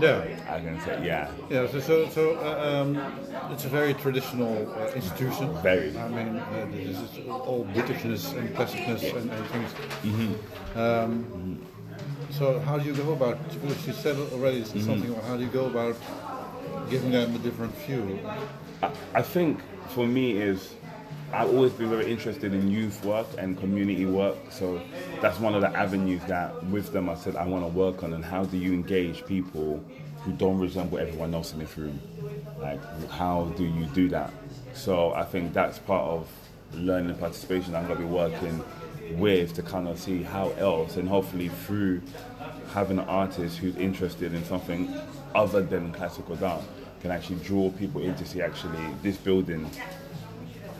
Yeah. 0.00 0.24
I 0.48 0.60
can 0.60 0.80
say 0.80 1.04
yeah. 1.04 1.30
Yeah, 1.50 1.66
so, 1.70 1.80
so, 1.80 2.08
so 2.08 2.36
uh, 2.38 2.82
um, 2.82 3.52
it's 3.52 3.64
a 3.66 3.68
very 3.68 3.94
traditional 3.94 4.72
uh, 4.72 4.92
institution. 4.94 5.52
Very. 5.62 5.96
I 5.98 6.08
mean, 6.08 6.36
uh, 6.36 6.66
this 6.70 6.96
is 6.98 7.28
all 7.28 7.66
Britishness 7.74 8.36
and 8.36 8.54
classicness 8.54 9.16
and, 9.16 9.30
and 9.30 9.46
things. 9.46 10.38
Um, 10.76 11.60
so 12.30 12.58
how 12.60 12.78
do 12.78 12.84
you 12.84 12.94
go 12.94 13.12
about? 13.12 13.38
Because 13.60 13.86
you 13.86 13.92
said 13.92 14.16
already 14.32 14.60
Mm-hmm. 14.60 14.80
something. 14.86 15.10
about 15.10 15.24
How 15.24 15.36
do 15.36 15.42
you 15.44 15.50
go 15.50 15.66
about 15.66 15.96
giving 16.88 17.10
them 17.10 17.34
a 17.34 17.38
different 17.38 17.74
view? 17.86 18.18
I, 18.82 18.90
I 19.14 19.22
think 19.22 19.60
for 19.90 20.06
me 20.06 20.32
is 20.36 20.74
I've 21.32 21.48
always 21.50 21.72
been 21.72 21.90
very 21.90 22.10
interested 22.10 22.52
in 22.54 22.70
youth 22.70 23.04
work 23.04 23.26
and 23.38 23.58
community 23.58 24.04
work. 24.06 24.36
So 24.50 24.80
that's 25.20 25.38
one 25.38 25.54
of 25.54 25.60
the 25.60 25.76
avenues 25.76 26.22
that 26.26 26.62
with 26.66 26.92
them 26.92 27.08
I 27.08 27.14
said 27.14 27.36
I 27.36 27.46
want 27.46 27.64
to 27.64 27.68
work 27.68 28.02
on 28.02 28.12
and 28.14 28.24
how 28.24 28.44
do 28.44 28.56
you 28.56 28.72
engage 28.72 29.24
people 29.26 29.82
who 30.24 30.32
don't 30.32 30.58
resemble 30.58 30.98
everyone 30.98 31.34
else 31.34 31.52
in 31.52 31.58
this 31.60 31.76
room? 31.78 32.00
Like 32.60 32.80
how 33.10 33.44
do 33.56 33.64
you 33.64 33.86
do 33.86 34.08
that? 34.10 34.32
So 34.74 35.12
I 35.12 35.24
think 35.24 35.52
that's 35.52 35.78
part 35.78 36.04
of 36.04 36.28
learning 36.74 37.10
and 37.10 37.18
participation 37.18 37.74
I'm 37.74 37.86
gonna 37.88 37.98
be 38.00 38.04
working 38.04 38.62
with 39.12 39.54
to 39.54 39.62
kind 39.62 39.88
of 39.88 39.98
see 39.98 40.22
how 40.22 40.50
else 40.50 40.96
and 40.96 41.08
hopefully 41.08 41.48
through 41.48 42.00
having 42.72 42.98
an 42.98 43.04
artist 43.06 43.58
who's 43.58 43.76
interested 43.76 44.34
in 44.34 44.44
something 44.44 44.92
other 45.34 45.62
than 45.62 45.92
classical 45.92 46.36
dance 46.36 46.64
can 47.00 47.10
actually 47.10 47.36
draw 47.36 47.70
people 47.72 48.02
in 48.02 48.14
to 48.14 48.26
see 48.26 48.42
actually 48.42 48.84
this 49.02 49.16
building 49.16 49.68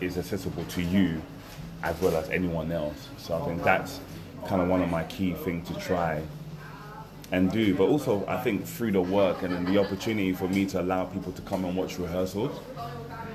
is 0.01 0.19
accessible 0.19 0.65
to 0.65 0.83
you 0.83 1.21
as 1.83 1.99
well 2.01 2.15
as 2.17 2.29
anyone 2.31 2.71
else. 2.71 3.09
So 3.19 3.41
I 3.41 3.45
think 3.47 3.63
that's 3.63 4.01
kind 4.47 4.61
of 4.61 4.69
one 4.69 4.83
of 4.83 4.91
my 4.91 5.05
key 5.05 5.33
things 5.33 5.69
to 5.69 5.75
try 5.79 6.23
and 7.33 7.51
do. 7.51 7.75
But 7.75 7.85
also, 7.85 8.25
I 8.27 8.43
think 8.43 8.67
through 8.67 8.93
the 8.93 9.01
work 9.01 9.43
and 9.43 9.67
the 9.67 9.79
opportunity 9.79 10.33
for 10.33 10.49
me 10.49 10.67
to 10.67 10.81
allow 10.81 11.05
people 11.05 11.33
to 11.33 11.43
come 11.43 11.65
and 11.65 11.77
watch 11.77 11.99
rehearsals 11.99 12.59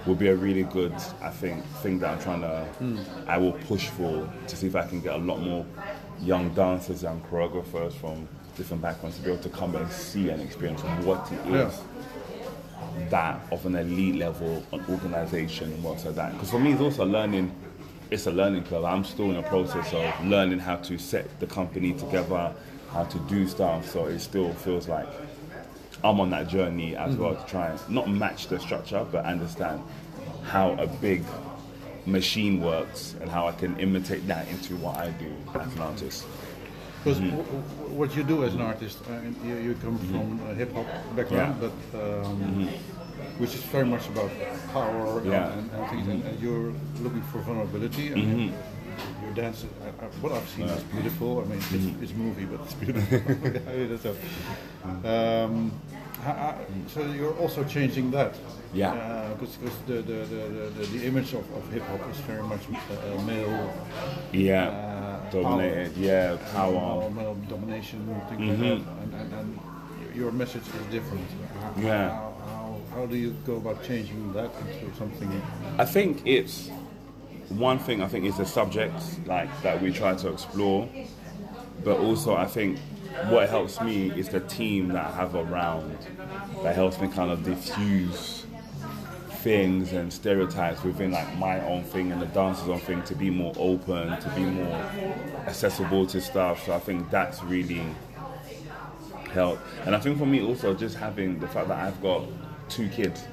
will 0.06 0.16
be 0.16 0.28
a 0.28 0.36
really 0.36 0.64
good, 0.64 0.94
I 1.22 1.30
think, 1.30 1.64
thing 1.82 2.00
that 2.00 2.12
I'm 2.12 2.20
trying 2.22 2.42
to, 2.42 2.66
hmm. 2.80 3.00
I 3.28 3.38
will 3.38 3.54
push 3.54 3.88
for 3.88 4.30
to 4.48 4.56
see 4.56 4.68
if 4.68 4.76
I 4.76 4.86
can 4.86 5.02
get 5.02 5.14
a 5.14 5.18
lot 5.18 5.40
more 5.40 5.66
young 6.22 6.54
dancers 6.54 7.04
and 7.04 7.24
choreographers 7.26 7.94
from 7.94 8.28
different 8.56 8.82
backgrounds 8.82 9.18
to 9.18 9.24
be 9.24 9.32
able 9.32 9.44
to 9.44 9.50
come 9.50 9.76
and 9.76 9.92
see 9.92 10.30
and 10.30 10.42
experience 10.42 10.82
what 11.04 11.30
it 11.32 11.40
is 11.54 11.80
Yeah. 13.02 13.08
that 13.10 13.40
of 13.52 13.66
an 13.66 13.76
elite 13.76 14.16
level 14.16 14.64
of 14.72 14.90
organization 14.90 15.72
and 15.74 15.84
works 15.84 16.06
like 16.06 16.16
that. 16.16 16.32
Because 16.34 16.52
for 16.52 16.60
me, 16.60 16.72
it's 16.74 16.82
also 16.82 17.06
learning. 17.06 17.52
It's 18.12 18.28
a 18.28 18.32
learning 18.32 18.64
club. 18.64 18.86
I'm 18.86 19.04
still 19.04 19.26
in 19.32 19.36
the 19.36 19.42
process 19.42 19.92
of 19.92 20.26
learning 20.26 20.60
how 20.60 20.76
to 20.78 20.98
set 21.00 21.40
the 21.40 21.48
company 21.48 21.94
together, 21.94 22.54
how 22.92 23.04
to 23.04 23.20
do 23.28 23.48
stuff. 23.48 23.90
So 23.92 24.06
it 24.06 24.20
still 24.20 24.54
feels 24.54 24.88
like 24.88 25.08
I'm 26.04 26.20
on 26.20 26.30
that 26.32 26.48
journey 26.48 26.96
as 26.96 27.16
well 27.16 27.36
to 27.36 27.46
try 27.46 27.68
and 27.70 27.90
not 27.90 28.10
match 28.10 28.48
the 28.48 28.60
structure, 28.60 29.06
but 29.12 29.26
understand 29.26 29.82
how 30.44 30.74
a 30.74 30.88
big 30.88 31.24
machine 32.06 32.62
works 32.62 33.16
and 33.22 33.30
how 33.30 33.48
I 33.48 33.52
can 33.54 33.78
imitate 33.80 34.28
that 34.28 34.48
into 34.50 34.76
what 34.78 34.98
I 34.98 35.10
do 35.12 35.34
as 35.60 35.74
an 35.76 35.82
artist. 35.82 36.26
Because 37.04 37.20
Mm-hmm. 37.20 37.96
what 37.98 38.16
you 38.16 38.24
do 38.24 38.44
as 38.44 38.54
an 38.56 38.62
artist, 38.62 38.98
uh, 39.10 39.20
you, 39.48 39.56
you 39.58 39.74
come 39.76 39.98
from 40.00 40.40
a 40.50 40.54
hip 40.56 40.74
hop 40.74 40.88
background, 41.16 41.56
Yeah. 41.62 41.70
but 41.92 42.26
um, 42.26 42.68
which 43.38 43.54
is 43.54 43.62
very 43.64 43.86
much 43.86 44.08
about 44.10 44.32
power 44.74 45.22
Yeah. 45.24 45.32
Mm-hmm. 45.50 45.60
and, 45.60 45.72
and 45.72 45.90
things, 45.92 46.08
and, 46.08 46.24
and 46.24 46.40
you're 46.40 46.74
looking 47.02 47.22
for 47.32 47.40
vulnerability. 47.40 48.12
I 48.12 48.16
mean, 48.16 48.40
your 48.50 48.54
dance, 49.36 49.66
uh, 49.66 50.06
uh, 50.06 50.08
what 50.22 50.32
I've 50.32 50.48
seen 50.50 50.66
is 50.66 50.84
beautiful. 50.84 51.42
I 51.42 51.44
mean, 51.46 51.58
it's, 51.60 51.68
Mm-hmm. 51.68 52.04
it's 52.04 52.14
movie, 52.14 52.46
but 52.46 52.60
it's 52.66 52.74
beautiful. 52.74 53.20
So. 54.06 54.16
Um, 55.10 55.72
ha- 56.24 56.56
so 56.88 57.02
you're 57.06 57.34
also 57.40 57.64
changing 57.64 58.12
that. 58.12 58.34
Yeah. 58.74 59.30
Because 59.34 59.58
the, 59.88 59.94
the, 59.94 60.02
the, 60.02 60.72
the, 60.78 60.86
the 60.98 61.06
image 61.06 61.34
of, 61.34 61.46
of 61.58 61.72
hip 61.72 61.84
hop 61.84 62.02
is 62.12 62.18
very 62.22 62.44
much 62.44 62.62
uh, 62.70 63.22
male. 63.24 63.74
Yeah, 64.32 64.68
Uh, 64.70 65.32
dominated. 65.32 65.98
Yeah, 65.98 66.38
power. 66.54 66.72
Male, 67.02 67.10
male 67.12 67.38
domination, 67.50 68.00
things 68.30 68.42
like 68.50 68.60
that. 68.60 68.94
And, 69.04 69.14
and, 69.14 69.34
and 69.34 69.60
your 70.16 70.32
message 70.32 70.64
is 70.80 70.86
different. 70.92 71.28
How, 71.32 71.70
Mm-hmm. 71.72 71.86
Yeah. 71.88 72.10
How, 72.10 72.34
how, 72.48 72.76
how 72.94 73.06
do 73.06 73.16
you 73.18 73.32
go 73.46 73.56
about 73.58 73.84
changing 73.84 74.34
that 74.34 74.52
into 74.62 74.96
something? 74.98 75.30
I 75.78 75.86
think 75.86 76.22
it's 76.26 76.70
one 77.50 77.80
thing. 77.80 78.02
I 78.02 78.08
think 78.08 78.26
is 78.26 78.38
the 78.38 78.46
subjects 78.46 79.18
like 79.26 79.50
that 79.62 79.82
we 79.82 79.92
try 79.92 80.16
to 80.16 80.30
explore, 80.30 80.90
but 81.84 81.98
also 82.00 82.36
I 82.36 82.46
think 82.46 82.80
what 83.30 83.50
helps 83.50 83.80
me 83.82 84.12
is 84.12 84.30
the 84.30 84.42
team 84.42 84.90
that 84.90 85.06
I 85.06 85.12
have 85.12 85.36
around 85.36 85.98
that 86.64 86.76
helps 86.76 87.00
me 87.00 87.08
kind 87.08 87.32
of 87.32 87.44
diffuse 87.44 88.46
things 89.46 89.94
and 89.94 90.12
stereotypes 90.12 90.84
within 90.84 91.12
like 91.12 91.38
my 91.38 91.64
own 91.68 91.84
thing 91.84 92.12
and 92.12 92.22
the 92.22 92.26
dancer's 92.28 92.68
own 92.68 92.80
thing 92.80 93.04
to 93.04 93.16
be 93.16 93.30
more 93.30 93.54
open, 93.58 94.20
to 94.20 94.30
be 94.30 94.44
more 94.44 94.76
accessible 95.48 96.08
to 96.08 96.20
stuff. 96.20 96.66
So 96.66 96.74
I 96.74 96.80
think 96.80 97.10
that's 97.12 97.44
really 97.44 97.84
helped. 99.32 99.62
And 99.86 99.96
I 99.96 100.00
think 100.00 100.18
for 100.18 100.26
me 100.26 100.42
also 100.42 100.74
just 100.74 100.96
having 100.96 101.40
the 101.40 101.48
fact 101.48 101.68
that 101.68 101.78
I've 101.78 102.02
got 102.02 102.24
two 102.70 102.90
kids, 102.90 103.24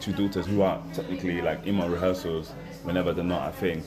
two 0.00 0.12
daughters 0.12 0.46
who 0.46 0.62
are 0.62 0.82
technically 0.92 1.40
like 1.40 1.64
in 1.66 1.76
my 1.76 1.86
rehearsals 1.86 2.52
whenever 2.82 3.12
they're 3.12 3.24
not, 3.24 3.42
I 3.42 3.52
think 3.52 3.84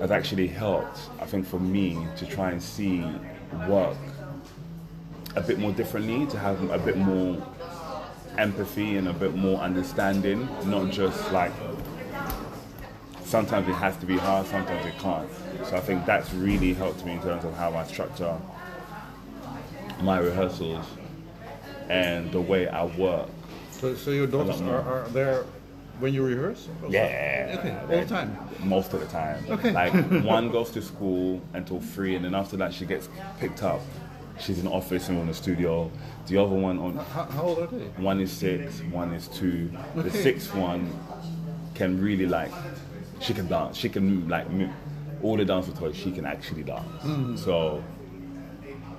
has 0.00 0.10
actually 0.10 0.48
helped. 0.48 0.98
I 1.20 1.26
think 1.26 1.46
for 1.46 1.60
me 1.60 2.06
to 2.16 2.26
try 2.26 2.50
and 2.50 2.62
see 2.62 3.04
work 3.68 3.96
a 5.36 5.40
bit 5.40 5.58
more 5.58 5.72
differently, 5.72 6.26
to 6.26 6.38
have 6.38 6.70
a 6.70 6.78
bit 6.78 6.96
more 6.96 7.44
empathy 8.38 8.96
and 8.96 9.08
a 9.08 9.12
bit 9.12 9.34
more 9.34 9.58
understanding, 9.60 10.48
not 10.66 10.90
just 10.90 11.32
like 11.32 11.52
sometimes 13.24 13.68
it 13.68 13.74
has 13.74 13.96
to 13.98 14.06
be 14.06 14.16
hard, 14.16 14.46
sometimes 14.46 14.84
it 14.86 14.98
can't. 14.98 15.28
So 15.64 15.76
I 15.76 15.80
think 15.80 16.06
that's 16.06 16.32
really 16.34 16.74
helped 16.74 17.04
me 17.04 17.12
in 17.12 17.22
terms 17.22 17.44
of 17.44 17.54
how 17.56 17.74
I 17.74 17.84
structure 17.84 18.36
my 20.02 20.18
rehearsals 20.18 20.84
and 21.88 22.30
the 22.32 22.40
way 22.40 22.68
I 22.68 22.84
work. 22.84 23.28
So, 23.70 23.94
so 23.94 24.10
your 24.10 24.26
daughters 24.26 24.60
are, 24.60 24.80
are 24.80 25.08
there 25.08 25.44
when 26.00 26.12
you 26.14 26.24
rehearse? 26.24 26.68
Yeah. 26.88 27.56
Okay, 27.58 27.76
all 27.82 28.00
the 28.00 28.06
time. 28.06 28.36
Most 28.64 28.92
of 28.94 29.00
the 29.00 29.06
time. 29.06 29.44
Okay. 29.48 29.72
Like 29.72 29.92
one 30.24 30.50
goes 30.50 30.70
to 30.72 30.82
school 30.82 31.40
until 31.52 31.80
three, 31.80 32.14
and 32.16 32.24
then 32.24 32.34
after 32.34 32.56
that 32.58 32.72
she 32.74 32.84
gets 32.86 33.08
picked 33.40 33.62
up. 33.62 33.80
She's 34.40 34.58
in 34.58 34.64
the 34.64 34.70
office 34.72 35.08
and 35.08 35.18
in 35.20 35.26
the 35.28 35.34
studio. 35.34 35.90
The 36.26 36.38
other 36.38 36.56
one 36.56 36.78
on 36.80 36.96
How, 36.96 37.24
how 37.24 37.42
old 37.42 37.58
are 37.60 37.66
they? 37.68 37.84
one 38.02 38.20
is 38.20 38.32
six, 38.32 38.80
one 38.90 39.12
is 39.14 39.28
two. 39.28 39.70
The 39.94 40.00
Okay. 40.00 40.22
sixth 40.22 40.52
one 40.54 40.90
can 41.74 42.00
really 42.02 42.26
like, 42.26 42.50
she 43.20 43.32
can 43.32 43.46
dance. 43.46 43.76
She 43.76 43.88
can 43.88 44.28
like 44.28 44.50
move. 44.50 44.70
all 45.22 45.36
the 45.36 45.44
dance 45.44 45.68
with 45.68 45.78
her. 45.78 45.92
She 45.94 46.10
can 46.10 46.26
actually 46.26 46.64
dance. 46.64 47.02
Mm. 47.04 47.38
So 47.38 47.84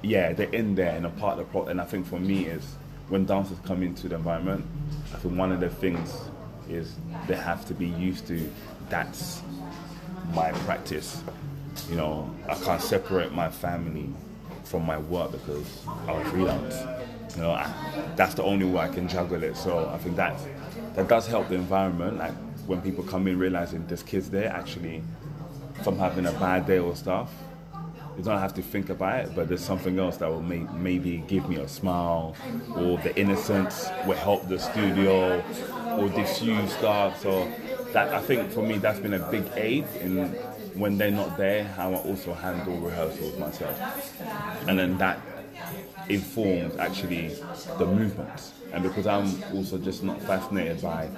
yeah, 0.03 0.31
they're 0.33 0.49
in 0.53 0.75
there 0.75 0.95
and 0.95 1.05
a 1.05 1.09
part 1.09 1.33
of 1.39 1.39
the 1.39 1.51
pro. 1.51 1.65
And 1.65 1.81
I 1.81 1.85
think 1.85 2.05
for 2.07 2.19
me 2.19 2.45
is 2.45 2.75
when 3.09 3.25
dancers 3.25 3.57
come 3.65 3.83
into 3.83 4.07
the 4.07 4.15
environment, 4.15 4.65
I 5.13 5.17
think 5.17 5.37
one 5.37 5.51
of 5.51 5.59
the 5.59 5.69
things 5.69 6.13
is 6.69 6.95
they 7.27 7.36
have 7.36 7.65
to 7.65 7.74
be 7.74 7.88
used 7.88 8.27
to 8.27 8.50
that's 8.89 9.41
my 10.34 10.51
practice. 10.51 11.22
You 11.89 11.95
know, 11.95 12.34
I 12.48 12.55
can't 12.55 12.81
separate 12.81 13.34
my 13.34 13.50
family 13.50 14.10
from 14.63 14.86
my 14.86 14.98
work 14.98 15.31
because 15.31 15.86
I'm 16.07 16.24
freelance. 16.25 16.75
You 17.36 17.43
know, 17.43 17.51
I, 17.51 17.72
that's 18.15 18.34
the 18.34 18.43
only 18.43 18.65
way 18.65 18.81
I 18.81 18.88
can 18.88 19.07
juggle 19.07 19.43
it. 19.43 19.57
So 19.57 19.89
I 19.89 19.98
think 19.98 20.15
that 20.15 20.39
that 20.95 21.07
does 21.07 21.27
help 21.27 21.50
the 21.50 21.55
environment. 21.55 22.17
Like 22.17 22.34
when 22.65 22.81
people 22.81 23.03
come 23.03 23.27
in 23.27 23.38
realizing 23.38 23.86
there's 23.88 24.03
kids 24.03 24.29
there 24.29 24.50
actually 24.51 25.03
from 25.84 25.98
having 26.00 26.25
a 26.25 26.31
bad 26.34 26.65
day 26.65 26.79
or 26.79 26.95
stuff. 26.95 27.31
You 28.17 28.24
don't 28.24 28.39
have 28.39 28.53
to 28.53 28.62
think 28.62 28.89
about 28.89 29.25
it, 29.25 29.36
but 29.36 29.50
there's 29.50 29.63
something 29.63 30.00
else 30.00 30.15
that 30.17 30.29
will 30.29 30.41
may, 30.41 30.60
maybe 30.74 31.17
give 31.27 31.50
me 31.50 31.57
a 31.57 31.67
smile, 31.67 32.34
or 32.74 32.98
the 33.00 33.13
innocence 33.19 33.89
will 34.07 34.15
help 34.15 34.48
the 34.48 34.57
studio, 34.57 35.43
or 35.95 36.09
disused 36.09 36.73
stuff. 36.73 37.19
So 37.19 37.53
that 37.91 38.13
I 38.13 38.19
think 38.21 38.51
for 38.51 38.63
me 38.63 38.77
that's 38.77 38.99
been 38.99 39.13
a 39.13 39.19
big 39.19 39.51
aid 39.57 39.95
in 40.01 40.37
when 40.73 40.97
they're 40.97 41.11
not 41.11 41.37
there, 41.37 41.65
how 41.65 41.93
I 41.93 41.97
also 41.97 42.33
handle 42.33 42.77
rehearsals 42.79 43.37
myself, 43.37 43.79
and 44.67 44.77
then 44.79 44.97
that 44.97 45.21
informs 46.09 46.75
actually 46.77 47.37
the 47.77 47.85
movements. 47.85 48.53
And 48.71 48.83
because 48.83 49.07
I'm 49.07 49.43
also 49.51 49.77
just 49.77 50.03
not 50.03 50.21
fascinated 50.21 50.81
by 50.81 51.11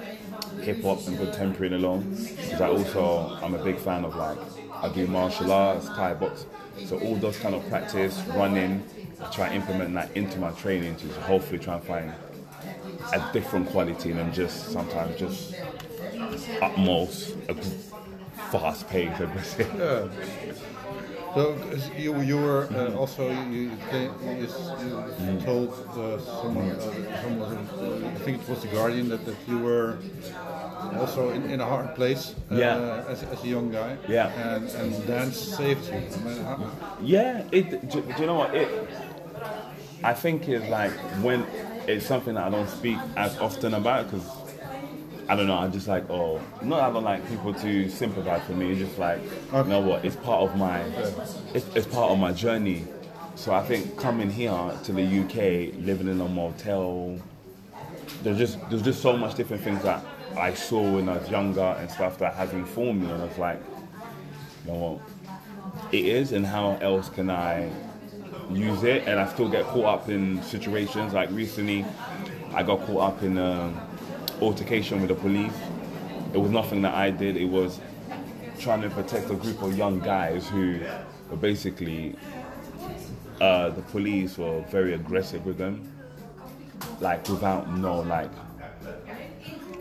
hip 0.60 0.82
hop 0.82 1.06
and 1.06 1.18
contemporary 1.18 1.74
alone, 1.74 2.08
because 2.42 2.60
I 2.60 2.68
also 2.68 3.36
I'm 3.42 3.54
a 3.54 3.58
big 3.58 3.78
fan 3.78 4.04
of 4.04 4.16
like 4.16 4.40
I 4.82 4.88
do 4.88 5.06
martial 5.06 5.50
arts, 5.52 5.88
Thai 5.90 6.14
box, 6.14 6.46
so 6.82 6.98
all 6.98 7.16
those 7.16 7.36
kind 7.38 7.54
of 7.54 7.66
practice, 7.66 8.24
running, 8.28 8.84
I 9.20 9.26
try 9.26 9.48
to 9.48 9.54
implement 9.54 9.94
that 9.94 10.10
into 10.16 10.38
my 10.38 10.52
training 10.52 10.96
to 10.96 11.08
hopefully 11.20 11.58
try 11.58 11.74
and 11.74 11.84
find 11.84 12.14
a 13.12 13.20
different 13.32 13.66
quality 13.70 14.12
than 14.12 14.32
just 14.32 14.70
sometimes 14.72 15.18
just 15.18 15.54
utmost 16.60 17.34
fast 18.50 18.88
pace 18.88 19.18
aggressive. 19.20 19.68
Yeah. 19.78 20.08
So 21.34 21.56
you 21.96 22.20
you 22.22 22.38
were 22.38 22.66
uh, 22.74 22.96
also 22.96 23.30
you 23.30 23.42
you, 23.42 23.70
came, 23.90 24.10
you, 24.24 24.48
you 25.26 25.40
told 25.44 25.68
uh, 25.96 26.18
someone 26.40 26.70
uh, 26.70 27.20
someone 27.22 27.50
uh, 27.82 28.16
I 28.16 28.18
think 28.24 28.42
it 28.42 28.48
was 28.48 28.60
the 28.62 28.68
Guardian 28.68 29.08
that, 29.10 29.24
that 29.26 29.36
you 29.48 29.58
were 29.58 29.98
also 31.00 31.30
in, 31.30 31.50
in 31.50 31.60
a 31.60 31.66
hard 31.66 31.94
place 31.94 32.34
uh, 32.50 32.56
Yeah. 32.56 33.04
as, 33.08 33.22
as 33.22 33.44
a 33.44 33.46
young 33.48 33.70
guy 33.70 33.96
Yeah. 34.08 34.28
and, 34.56 34.68
and 34.80 35.06
dance 35.06 35.36
saved 35.38 35.84
you. 35.92 36.00
I 36.14 36.18
mean, 36.28 36.44
how, 36.44 36.58
Yeah, 37.02 37.42
it. 37.52 37.70
Do, 37.90 38.00
do 38.00 38.20
you 38.20 38.26
know 38.26 38.38
what? 38.38 38.54
It 38.54 38.68
I 40.04 40.14
think 40.14 40.48
it's 40.48 40.68
like 40.68 40.92
when 41.22 41.44
it's 41.88 42.04
something 42.04 42.34
that 42.34 42.44
I 42.44 42.50
don't 42.50 42.68
speak 42.68 42.98
as 43.16 43.36
often 43.38 43.72
about 43.72 44.10
because 44.10 44.28
I 45.26 45.34
don't 45.34 45.46
know. 45.46 45.56
I'm 45.56 45.72
just 45.72 45.88
like, 45.88 46.08
oh, 46.10 46.40
not 46.62 46.80
I 46.80 46.92
don't 46.92 47.04
like 47.04 47.26
people 47.28 47.54
to 47.54 47.88
sympathize 47.88 48.42
for 48.44 48.52
me. 48.52 48.72
It's 48.72 48.80
just 48.80 48.98
like, 48.98 49.20
you 49.52 49.64
know 49.64 49.80
what? 49.80 50.04
It's 50.04 50.16
part 50.16 50.42
of 50.42 50.56
my, 50.56 50.80
it's, 51.54 51.66
it's 51.74 51.86
part 51.86 52.12
of 52.12 52.18
my 52.18 52.32
journey. 52.32 52.84
So 53.36 53.54
I 53.54 53.62
think 53.62 53.96
coming 53.96 54.30
here 54.30 54.52
to 54.84 54.92
the 54.92 55.02
UK, 55.02 55.74
living 55.82 56.08
in 56.08 56.20
a 56.20 56.28
motel, 56.28 57.18
there's 58.22 58.36
just 58.36 58.58
there's 58.68 58.82
just 58.82 59.00
so 59.00 59.16
much 59.16 59.36
different 59.36 59.62
things 59.62 59.82
that 59.82 60.04
I 60.36 60.54
saw 60.54 60.82
when 60.82 61.08
I 61.08 61.18
was 61.18 61.30
younger 61.30 61.76
and 61.78 61.90
stuff 61.90 62.18
that 62.18 62.34
has 62.34 62.52
informed 62.52 63.02
me, 63.02 63.10
and 63.10 63.22
it's 63.22 63.38
like, 63.38 63.60
you 64.66 64.72
know 64.72 64.78
what? 64.78 65.92
It 65.92 66.04
is, 66.04 66.32
and 66.32 66.44
how 66.44 66.78
else 66.80 67.08
can 67.08 67.30
I 67.30 67.70
use 68.50 68.82
it? 68.84 69.06
And 69.06 69.18
I 69.18 69.26
still 69.32 69.48
get 69.48 69.64
caught 69.66 69.84
up 69.84 70.08
in 70.08 70.42
situations. 70.42 71.12
Like 71.12 71.30
recently, 71.30 71.84
I 72.54 72.62
got 72.62 72.80
caught 72.86 73.14
up 73.14 73.22
in 73.22 73.38
an 73.38 73.76
altercation 74.40 75.00
with 75.00 75.08
the 75.08 75.14
police. 75.14 75.52
It 76.32 76.38
was 76.38 76.50
nothing 76.50 76.82
that 76.82 76.94
I 76.94 77.10
did. 77.10 77.36
It 77.36 77.48
was 77.48 77.80
trying 78.58 78.82
to 78.82 78.90
protect 78.90 79.30
a 79.30 79.34
group 79.34 79.62
of 79.62 79.76
young 79.76 80.00
guys 80.00 80.48
who 80.48 80.80
were 81.30 81.36
basically 81.36 82.16
uh, 83.40 83.70
the 83.70 83.82
police 83.82 84.36
were 84.36 84.60
very 84.62 84.94
aggressive 84.94 85.44
with 85.46 85.58
them, 85.58 85.90
like 87.00 87.26
without 87.28 87.70
no 87.76 88.00
like, 88.00 88.30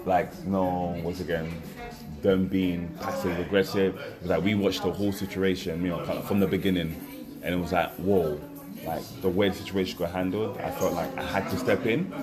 like 0.05 0.45
no 0.45 0.99
once 1.03 1.19
again, 1.19 1.51
them 2.21 2.47
being 2.47 2.87
passive 3.01 3.39
aggressive. 3.39 3.99
Like 4.23 4.43
we 4.43 4.53
watched 4.55 4.83
the 4.83 4.91
whole 4.91 5.11
situation, 5.11 5.81
you 5.81 5.89
know, 5.89 6.21
from 6.23 6.39
the 6.39 6.47
beginning, 6.47 6.95
and 7.41 7.55
it 7.55 7.57
was 7.57 7.71
like 7.71 7.91
whoa, 7.95 8.39
like 8.85 9.03
the 9.21 9.29
way 9.29 9.49
the 9.49 9.55
situation 9.55 9.97
got 9.97 10.11
handled. 10.11 10.57
I 10.59 10.71
felt 10.71 10.93
like 10.93 11.15
I 11.17 11.23
had 11.23 11.49
to 11.49 11.57
step 11.57 11.85
in 11.85 12.13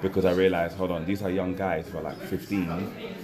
because 0.00 0.24
I 0.24 0.32
realized, 0.32 0.76
hold 0.76 0.90
on, 0.90 1.04
these 1.04 1.22
are 1.22 1.30
young 1.30 1.54
guys 1.54 1.86
who 1.88 1.98
are 1.98 2.02
like 2.02 2.18
15. 2.18 3.14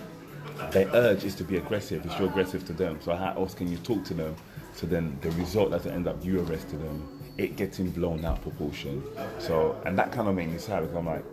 Their 0.71 0.89
urge 0.89 1.25
is 1.25 1.35
to 1.37 1.45
be 1.45 1.57
aggressive. 1.57 2.05
If 2.05 2.19
you're 2.19 2.29
aggressive 2.29 2.65
to 2.67 2.73
them, 2.73 2.99
so 3.03 3.15
how 3.15 3.35
else 3.35 3.55
can 3.55 3.71
you 3.71 3.79
talk 3.79 4.05
to 4.05 4.15
them? 4.15 4.35
So 4.75 4.87
then 4.87 5.19
the 5.21 5.31
result 5.33 5.71
doesn't 5.71 5.93
end 5.93 6.07
up 6.07 6.25
you 6.25 6.41
arresting 6.41 6.81
them 6.81 7.19
it 7.39 7.57
getting 7.57 7.91
blown 7.91 8.25
out 8.25 8.43
proportion. 8.43 9.03
So, 9.39 9.81
and 9.87 9.97
that 9.99 10.13
kind 10.13 10.29
of 10.29 10.35
made 10.35 10.51
me 10.51 10.59
sad 10.59 10.81
because 10.81 10.97
I'm 10.97 11.07
like, 11.07 11.25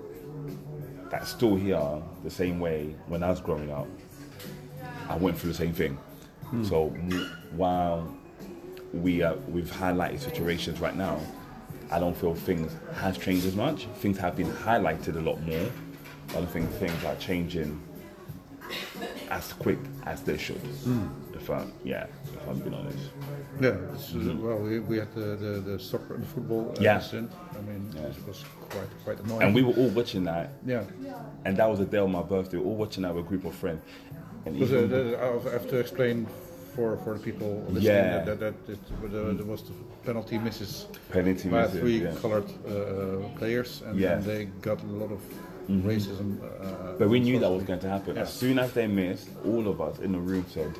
that's 1.09 1.29
still 1.29 1.55
here 1.55 2.01
the 2.23 2.29
same 2.29 2.59
way 2.59 2.95
when 3.07 3.23
I 3.23 3.29
was 3.31 3.41
growing 3.41 3.71
up. 3.71 3.87
I 5.09 5.17
went 5.17 5.37
through 5.37 5.51
the 5.51 5.57
same 5.57 5.73
thing. 5.73 5.97
Mm. 6.51 6.67
So 6.69 6.89
while 7.55 8.15
we 9.01 9.23
uh, 9.23 9.35
we've 9.49 9.71
highlighted 9.71 10.19
situations 10.19 10.79
right 10.79 10.95
now, 10.95 11.19
I 11.91 11.99
don't 11.99 12.15
feel 12.15 12.33
things 12.33 12.75
has 12.95 13.17
changed 13.17 13.45
as 13.45 13.55
much. 13.55 13.87
Things 13.95 14.17
have 14.17 14.35
been 14.35 14.51
highlighted 14.51 15.17
a 15.17 15.21
lot 15.21 15.41
more. 15.41 15.69
I 16.29 16.33
don't 16.33 16.49
think 16.49 16.69
things 16.71 17.03
are 17.03 17.15
changing 17.15 17.81
as 19.29 19.53
quick 19.53 19.77
as 20.05 20.21
they 20.21 20.37
should. 20.37 20.61
Mm. 20.85 21.09
If 21.35 21.49
I, 21.49 21.65
yeah, 21.83 22.07
if 22.23 22.47
I'm 22.47 22.59
being 22.59 22.73
honest. 22.73 22.97
Yeah, 23.61 23.71
mm-hmm. 23.71 24.41
well, 24.41 24.57
we, 24.57 24.79
we 24.79 24.97
had 24.97 25.13
the, 25.13 25.35
the, 25.35 25.61
the 25.71 25.79
soccer 25.79 26.15
and 26.15 26.23
the 26.23 26.27
football. 26.27 26.71
Uh, 26.71 26.81
yeah. 26.81 26.95
Incident. 26.95 27.31
I 27.55 27.61
mean, 27.61 27.91
yeah. 27.93 28.01
it 28.03 28.27
was 28.27 28.43
quite 28.69 28.87
quite 29.03 29.19
annoying. 29.19 29.43
And 29.43 29.53
we 29.53 29.61
were 29.61 29.73
all 29.73 29.89
watching 29.89 30.23
that. 30.23 30.53
Yeah. 30.65 30.83
And 31.43 31.57
that 31.57 31.69
was 31.69 31.79
the 31.79 31.85
day 31.85 31.97
of 31.97 32.09
my 32.09 32.23
birthday. 32.23 32.57
We 32.57 32.63
were 32.63 32.69
all 32.69 32.77
watching 32.77 33.03
that 33.03 33.13
with 33.13 33.25
a 33.25 33.27
group 33.27 33.45
of 33.45 33.53
friends. 33.53 33.81
And 34.45 34.57
because 34.57 34.91
uh, 34.91 35.39
I 35.47 35.51
have 35.51 35.69
to 35.69 35.77
explain 35.77 36.27
for, 36.75 36.97
for 36.97 37.13
the 37.13 37.19
people 37.19 37.63
listening 37.69 37.83
yeah. 37.83 38.23
that, 38.23 38.39
that, 38.39 38.67
that 38.67 39.47
was 39.47 39.63
the 39.63 39.73
penalty 40.03 40.37
misses 40.37 40.87
penalty 41.09 41.47
by 41.49 41.61
misses, 41.61 41.79
three 41.79 42.03
yeah. 42.03 42.13
colored 42.21 42.49
uh, 42.67 43.27
players, 43.37 43.81
and, 43.85 43.97
yeah. 43.97 44.13
and, 44.13 44.23
they 44.23 44.45
got 44.61 44.81
a 44.83 44.87
lot 44.87 45.11
of 45.11 45.19
mm-hmm. 45.69 45.87
racism. 45.87 46.41
Uh, 46.43 46.97
but 46.97 47.09
we 47.09 47.19
knew 47.19 47.39
that 47.39 47.49
was 47.49 47.63
going 47.63 47.79
to 47.79 47.89
happen. 47.89 48.17
As 48.17 48.33
soon 48.33 48.59
as 48.59 48.73
they 48.73 48.87
missed, 48.87 49.29
all 49.45 49.67
of 49.67 49.79
us 49.81 49.99
in 49.99 50.11
the 50.11 50.19
room 50.19 50.45
said, 50.49 50.77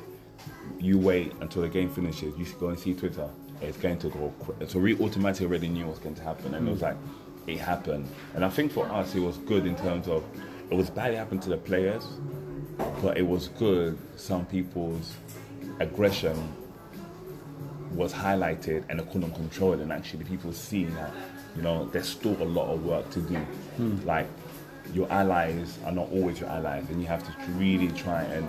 "You 0.78 0.98
wait 0.98 1.32
until 1.40 1.62
the 1.62 1.68
game 1.68 1.90
finishes. 1.90 2.36
You 2.38 2.44
should 2.44 2.60
go 2.60 2.68
and 2.68 2.78
see 2.78 2.94
Twitter. 2.94 3.28
It's 3.62 3.78
going 3.78 3.98
to 4.00 4.10
go." 4.10 4.32
Quick. 4.40 4.68
So 4.68 4.78
we 4.78 4.98
automatically 5.00 5.46
already 5.46 5.68
knew 5.68 5.86
what 5.86 5.94
was 5.96 5.98
going 6.00 6.16
to 6.16 6.22
happen, 6.22 6.54
and 6.54 6.64
mm. 6.64 6.68
it 6.68 6.70
was 6.72 6.80
mm. 6.80 6.88
like 6.88 6.96
it 7.46 7.58
happened. 7.58 8.08
And 8.34 8.44
I 8.44 8.50
think 8.50 8.72
for 8.72 8.86
us, 8.86 9.14
it 9.14 9.20
was 9.20 9.38
good 9.38 9.66
in 9.66 9.76
terms 9.76 10.08
of 10.08 10.22
it 10.70 10.74
was 10.74 10.90
bad 10.90 11.12
it 11.14 11.16
happened 11.16 11.42
to 11.42 11.48
the 11.48 11.56
players, 11.56 12.06
but 13.02 13.16
it 13.16 13.26
was 13.26 13.48
good. 13.48 13.98
Some 14.16 14.44
people's 14.46 15.14
aggression 15.80 16.52
was 17.92 18.12
highlighted 18.12 18.84
and 18.88 19.00
they 19.00 19.04
couldn't 19.04 19.32
control 19.32 19.72
it, 19.72 19.80
and 19.80 19.92
actually 19.92 20.22
the 20.22 20.28
people 20.28 20.52
see 20.52 20.84
that 20.84 21.12
you 21.56 21.62
know 21.62 21.86
there's 21.86 22.08
still 22.08 22.36
a 22.42 22.44
lot 22.44 22.72
of 22.72 22.84
work 22.84 23.08
to 23.10 23.20
do. 23.20 23.46
Mm. 23.78 24.04
Like 24.04 24.26
your 24.92 25.10
allies 25.10 25.78
are 25.84 25.92
not 25.92 26.10
always 26.12 26.40
your 26.40 26.50
allies, 26.50 26.84
and 26.90 27.00
you 27.00 27.06
have 27.08 27.24
to 27.24 27.52
really 27.52 27.88
try 27.88 28.22
and 28.22 28.46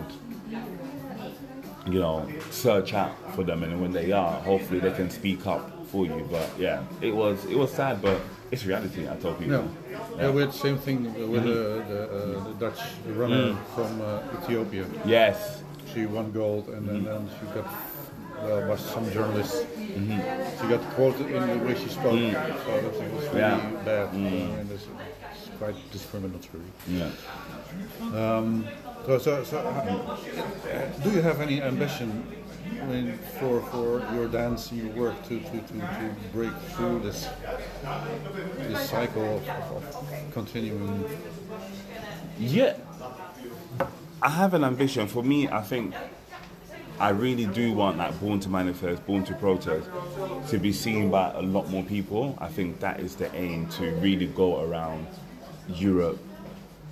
you 1.88 2.00
know 2.00 2.28
search 2.52 2.94
out 2.94 3.16
for 3.36 3.44
them, 3.44 3.63
and 3.63 3.82
when 3.82 3.92
they 3.92 4.12
are, 4.12 4.40
hopefully 4.42 4.80
they 4.80 4.92
can 4.92 5.10
speak 5.10 5.48
up 5.48 5.72
for 5.88 6.06
you. 6.06 6.28
But 6.30 6.50
yeah, 6.60 6.84
it 7.02 7.16
was 7.16 7.46
it 7.46 7.58
was 7.58 7.72
sad, 7.72 8.02
but 8.02 8.20
it's 8.52 8.66
reality. 8.66 9.08
I 9.10 9.16
told 9.16 9.40
people. 9.40 9.56
Yeah, 9.56 9.68
yeah. 9.92 10.22
yeah 10.22 10.30
we 10.32 10.42
had 10.42 10.50
the 10.50 10.58
same 10.58 10.78
thing 10.78 11.04
with 11.32 11.44
mm-hmm. 11.44 11.50
uh, 11.50 11.88
the, 11.88 12.04
uh, 12.04 12.44
the, 12.44 12.54
Dutch 12.54 12.80
runner 13.08 13.54
mm. 13.54 13.66
from 13.76 14.02
uh, 14.02 14.42
Ethiopia. 14.42 14.86
Yes. 15.06 15.63
She 15.98 16.06
won 16.06 16.32
gold, 16.32 16.70
and 16.70 16.88
mm-hmm. 16.88 17.06
then 17.06 17.30
she 17.40 17.46
got 17.56 17.68
well, 18.44 18.68
was 18.70 18.82
some 18.82 19.12
journalists. 19.12 19.64
Mm-hmm. 19.64 20.62
She 20.62 20.68
got 20.70 20.82
quoted 20.94 21.32
in 21.32 21.58
the 21.58 21.66
way 21.66 21.74
she 21.74 21.90
spoke, 21.90 22.14
mm. 22.14 22.34
so 22.34 22.82
that 22.82 23.14
was 23.14 23.24
really 23.30 23.40
yeah. 23.40 23.72
bad. 23.84 24.14
Mm 24.14 24.68
quite 25.58 25.92
discriminatory. 25.92 26.64
Yeah. 26.88 27.10
Um, 28.14 28.68
so, 29.06 29.18
so, 29.18 29.44
so 29.44 29.58
uh, 29.58 31.04
do 31.04 31.12
you 31.12 31.22
have 31.22 31.42
any 31.42 31.62
ambition 31.62 32.26
I 32.82 32.86
mean, 32.86 33.18
for 33.40 33.62
for 33.62 34.06
your 34.14 34.28
dance, 34.28 34.72
and 34.72 34.84
your 34.84 34.94
work 34.94 35.24
to, 35.30 35.40
to, 35.40 35.52
to, 35.52 35.74
to 35.74 36.16
break 36.34 36.54
through 36.76 37.00
this 37.00 37.28
this 38.58 38.90
cycle 38.90 39.38
of, 39.38 39.50
of 39.50 40.34
continuing? 40.34 41.06
Yeah, 42.40 42.76
I 44.22 44.30
have 44.30 44.56
an 44.56 44.64
ambition. 44.64 45.08
For 45.08 45.22
me, 45.22 45.48
I 45.48 45.62
think 45.62 45.94
I 47.00 47.10
really 47.10 47.46
do 47.46 47.74
want 47.74 47.98
that 47.98 48.20
Born 48.20 48.40
to 48.40 48.50
Manifest, 48.50 49.06
Born 49.06 49.24
to 49.26 49.36
Protest 49.36 49.88
to 50.50 50.58
be 50.58 50.74
seen 50.74 51.12
by 51.12 51.32
a 51.34 51.42
lot 51.42 51.70
more 51.70 51.84
people. 51.84 52.36
I 52.40 52.48
think 52.48 52.80
that 52.80 53.00
is 53.00 53.16
the 53.16 53.34
aim 53.36 53.68
to 53.70 53.92
really 53.98 54.26
go 54.26 54.64
around 54.64 55.06
Europe 55.70 56.18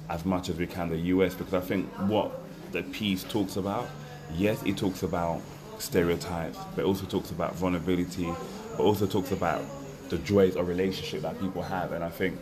as 0.08 0.24
much 0.24 0.50
as 0.50 0.58
we 0.58 0.68
can 0.68 0.90
the 0.90 0.98
US 0.98 1.34
because 1.34 1.56
I 1.56 1.62
think 1.62 1.88
what 2.08 2.32
the 2.72 2.84
piece 2.84 3.24
talks 3.24 3.56
about, 3.56 3.90
yes, 4.36 4.62
it 4.64 4.78
talks 4.78 5.02
about 5.02 5.42
stereotypes, 5.80 6.60
but 6.76 6.86
also 6.86 7.08
talks 7.08 7.32
about 7.32 7.56
vulnerability, 7.56 8.32
but 8.78 8.82
also 8.84 9.08
talks 9.08 9.32
about 9.32 9.64
the 10.10 10.20
joys 10.20 10.56
of 10.56 10.68
relationship 10.68 11.24
that 11.24 11.40
people 11.40 11.64
have. 11.64 11.92
And 11.92 12.04
I 12.04 12.10
think 12.10 12.40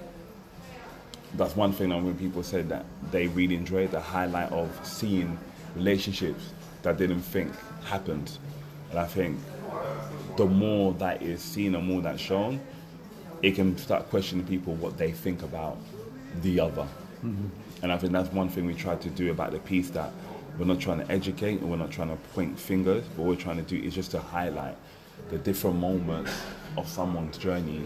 that's 1.35 1.55
one 1.55 1.71
thing 1.71 1.89
that 1.89 2.01
when 2.01 2.15
people 2.17 2.43
said 2.43 2.69
that 2.69 2.85
they 3.11 3.27
really 3.27 3.55
enjoyed 3.55 3.91
the 3.91 3.99
highlight 3.99 4.51
of 4.51 4.69
seeing 4.85 5.37
relationships 5.75 6.51
that 6.83 6.97
didn't 6.97 7.21
think 7.21 7.51
happened. 7.85 8.37
And 8.91 8.99
I 8.99 9.05
think 9.05 9.39
the 10.37 10.45
more 10.45 10.93
that 10.95 11.21
is 11.21 11.41
seen 11.41 11.75
and 11.75 11.87
more 11.87 12.01
that's 12.01 12.21
shown, 12.21 12.59
it 13.41 13.55
can 13.55 13.77
start 13.77 14.09
questioning 14.09 14.45
people 14.45 14.75
what 14.75 14.97
they 14.97 15.11
think 15.11 15.41
about 15.41 15.77
the 16.41 16.59
other. 16.59 16.87
Mm-hmm. 17.25 17.47
And 17.81 17.91
I 17.91 17.97
think 17.97 18.13
that's 18.13 18.31
one 18.31 18.49
thing 18.49 18.65
we 18.65 18.75
try 18.75 18.95
to 18.95 19.09
do 19.09 19.31
about 19.31 19.51
the 19.51 19.59
piece 19.59 19.89
that 19.91 20.11
we're 20.57 20.65
not 20.65 20.79
trying 20.79 20.99
to 20.99 21.11
educate 21.11 21.59
and 21.59 21.69
we're 21.69 21.77
not 21.77 21.91
trying 21.91 22.09
to 22.09 22.15
point 22.33 22.59
fingers, 22.59 23.03
but 23.15 23.23
what 23.23 23.29
we're 23.29 23.43
trying 23.43 23.57
to 23.57 23.63
do 23.63 23.75
is 23.75 23.95
just 23.95 24.11
to 24.11 24.19
highlight 24.19 24.77
the 25.29 25.37
different 25.39 25.77
moments 25.77 26.31
of 26.77 26.87
someone's 26.87 27.37
journey 27.37 27.83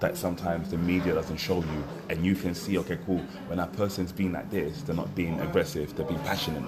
that 0.00 0.16
sometimes 0.16 0.70
the 0.70 0.78
media 0.78 1.14
doesn't 1.14 1.36
show 1.36 1.58
you. 1.58 1.84
And 2.08 2.24
you 2.24 2.34
can 2.34 2.54
see, 2.54 2.78
okay, 2.78 2.98
cool, 3.06 3.18
when 3.46 3.58
that 3.58 3.72
person's 3.72 4.12
being 4.12 4.32
like 4.32 4.50
this, 4.50 4.82
they're 4.82 4.96
not 4.96 5.14
being 5.14 5.38
aggressive, 5.40 5.94
they're 5.96 6.06
being 6.06 6.20
passionate. 6.20 6.64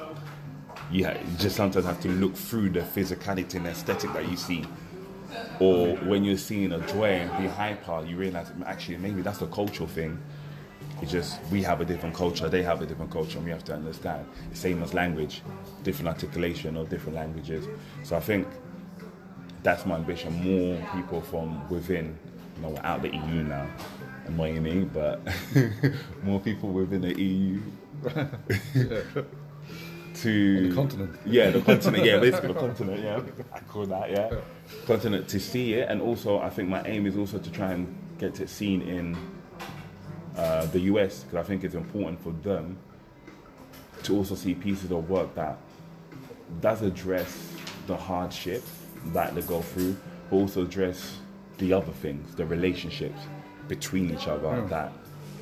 Yeah, 0.90 1.18
you 1.18 1.36
just 1.38 1.56
sometimes 1.56 1.86
have 1.86 2.00
to 2.02 2.08
look 2.08 2.34
through 2.34 2.70
the 2.70 2.80
physicality 2.80 3.54
and 3.54 3.66
aesthetic 3.66 4.12
that 4.12 4.30
you 4.30 4.36
see. 4.36 4.64
Or 5.58 5.96
when 5.96 6.24
you're 6.24 6.36
seeing 6.36 6.72
a 6.72 6.76
and 6.76 7.38
be 7.38 7.48
hyper, 7.48 8.04
you 8.06 8.16
realize 8.16 8.50
actually 8.66 8.98
maybe 8.98 9.22
that's 9.22 9.42
a 9.42 9.46
cultural 9.46 9.88
thing 9.88 10.18
it's 11.02 11.10
just 11.10 11.40
we 11.50 11.62
have 11.62 11.80
a 11.80 11.84
different 11.84 12.14
culture, 12.14 12.48
they 12.48 12.62
have 12.62 12.80
a 12.80 12.86
different 12.86 13.10
culture, 13.10 13.38
and 13.38 13.44
we 13.44 13.50
have 13.50 13.64
to 13.64 13.74
understand. 13.74 14.24
The 14.50 14.56
same 14.56 14.82
as 14.84 14.94
language, 14.94 15.42
different 15.82 16.08
articulation 16.08 16.76
of 16.76 16.88
different 16.88 17.16
languages. 17.16 17.66
So 18.04 18.16
I 18.16 18.20
think 18.20 18.46
that's 19.64 19.84
my 19.84 19.96
ambition. 19.96 20.32
More 20.44 20.76
people 20.94 21.20
from 21.20 21.68
within, 21.68 22.16
know, 22.62 22.70
we're 22.70 22.80
out 22.84 23.02
the 23.02 23.08
EU 23.08 23.42
now, 23.42 23.68
annoyingly, 24.26 24.84
but 24.84 25.20
more 26.22 26.40
people 26.40 26.70
within 26.70 27.02
the 27.02 27.20
EU. 27.20 27.60
to 30.14 30.68
the 30.68 30.74
continent. 30.74 31.18
Yeah, 31.24 31.50
the 31.50 31.60
continent. 31.60 32.04
Yeah, 32.04 32.18
basically 32.18 32.52
the 32.52 32.60
continent. 32.60 33.02
Yeah, 33.02 33.20
I 33.52 33.60
call 33.60 33.86
that. 33.86 34.10
Yeah, 34.10 34.34
continent 34.86 35.28
to 35.28 35.40
see 35.40 35.74
it, 35.74 35.88
and 35.88 36.00
also 36.00 36.38
I 36.40 36.50
think 36.50 36.68
my 36.68 36.82
aim 36.84 37.06
is 37.06 37.16
also 37.16 37.38
to 37.38 37.50
try 37.50 37.72
and 37.72 37.94
get 38.18 38.40
it 38.40 38.48
seen 38.48 38.82
in 38.82 39.16
uh, 40.36 40.66
the 40.66 40.80
US 40.80 41.24
because 41.24 41.44
I 41.44 41.48
think 41.48 41.64
it's 41.64 41.74
important 41.74 42.22
for 42.22 42.30
them 42.30 42.78
to 44.04 44.16
also 44.16 44.34
see 44.34 44.54
pieces 44.54 44.90
of 44.90 45.08
work 45.08 45.34
that 45.34 45.58
does 46.60 46.82
address 46.82 47.52
the 47.86 47.96
hardship 47.96 48.62
that 49.06 49.34
they 49.34 49.42
go 49.42 49.62
through, 49.62 49.96
but 50.30 50.36
also 50.36 50.62
address 50.62 51.18
the 51.58 51.72
other 51.72 51.92
things, 51.92 52.34
the 52.34 52.44
relationships 52.46 53.20
between 53.68 54.10
each 54.10 54.26
other 54.28 54.48
Mm. 54.48 54.68
that 54.70 54.92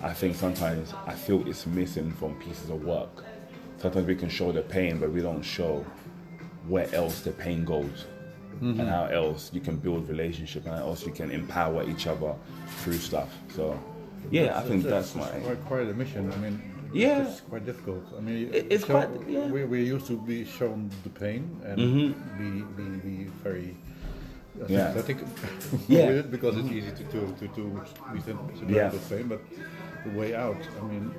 I 0.02 0.12
think 0.14 0.34
sometimes 0.34 0.94
I 1.06 1.12
feel 1.14 1.46
it's 1.48 1.66
missing 1.66 2.10
from 2.12 2.34
pieces 2.36 2.70
of 2.70 2.84
work. 2.84 3.24
Sometimes 3.78 4.06
we 4.06 4.14
can 4.16 4.28
show 4.30 4.50
the 4.52 4.62
pain, 4.62 4.98
but 4.98 5.10
we 5.12 5.20
don't 5.20 5.42
show 5.42 5.84
where 6.68 6.88
else 6.94 7.20
the 7.20 7.32
pain 7.32 7.64
goes 7.64 8.06
and 8.62 8.80
how 8.88 9.04
else 9.04 9.50
you 9.54 9.60
can 9.60 9.76
build 9.76 10.06
relationship 10.08 10.66
and 10.66 10.74
how 10.74 10.82
else 10.88 11.06
you 11.06 11.12
can 11.12 11.30
empower 11.30 11.82
each 11.88 12.06
other 12.06 12.34
through 12.80 12.98
stuff. 12.98 13.30
So, 13.56 13.78
yeah, 14.30 14.58
I 14.58 14.62
think 14.62 14.84
that's 14.84 15.14
my. 15.14 15.26
quite, 15.28 15.64
quite 15.64 15.88
a 15.88 15.94
mission. 15.94 16.30
I 16.30 16.36
mean, 16.36 16.60
Yeah. 16.92 17.26
it's 17.26 17.40
quite 17.40 17.64
difficult. 17.64 18.04
I 18.16 18.20
mean, 18.20 18.50
It- 18.52 18.66
it's 18.70 18.86
so 18.86 18.94
quite- 19.00 19.28
yeah. 19.28 19.46
we, 19.46 19.64
we're 19.64 19.82
used 19.96 20.06
to 20.08 20.16
be 20.18 20.44
shown 20.44 20.90
the 21.04 21.08
pain 21.10 21.42
and 21.64 21.78
Mhm. 21.78 22.14
be, 22.38 22.82
be, 22.82 22.88
be 23.08 23.30
very 23.42 23.76
uh, 24.60 24.64
Yeah. 24.68 24.92
sympathetic 24.92 25.26
Yeah. 25.88 26.06
with 26.08 26.16
it 26.18 26.30
because 26.30 26.56
it's 26.56 26.68
easy 26.68 26.90
to 26.90 27.04
to 27.04 27.20
to, 27.38 27.48
to 27.48 27.84
be 28.12 28.20
sympathetic 28.20 28.68
Yeah. 28.76 28.90
with 28.90 29.08
pain, 29.08 29.28
but 29.28 29.40
the 30.04 30.18
way 30.18 30.34
out. 30.34 30.56
I 30.80 30.84
mean, 30.84 31.14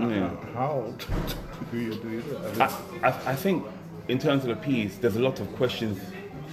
Yeah. 0.00 0.30
how 0.54 0.92
do 1.72 1.78
you 1.78 1.94
do 1.94 2.18
it? 2.18 2.60
I 2.60 2.64
I, 3.02 3.08
I, 3.08 3.30
I 3.32 3.34
think 3.36 3.64
in 4.08 4.18
terms 4.18 4.42
of 4.44 4.48
the 4.50 4.56
piece, 4.56 4.98
there's 4.98 5.16
a 5.16 5.20
lot 5.28 5.40
of 5.40 5.46
questions 5.56 5.98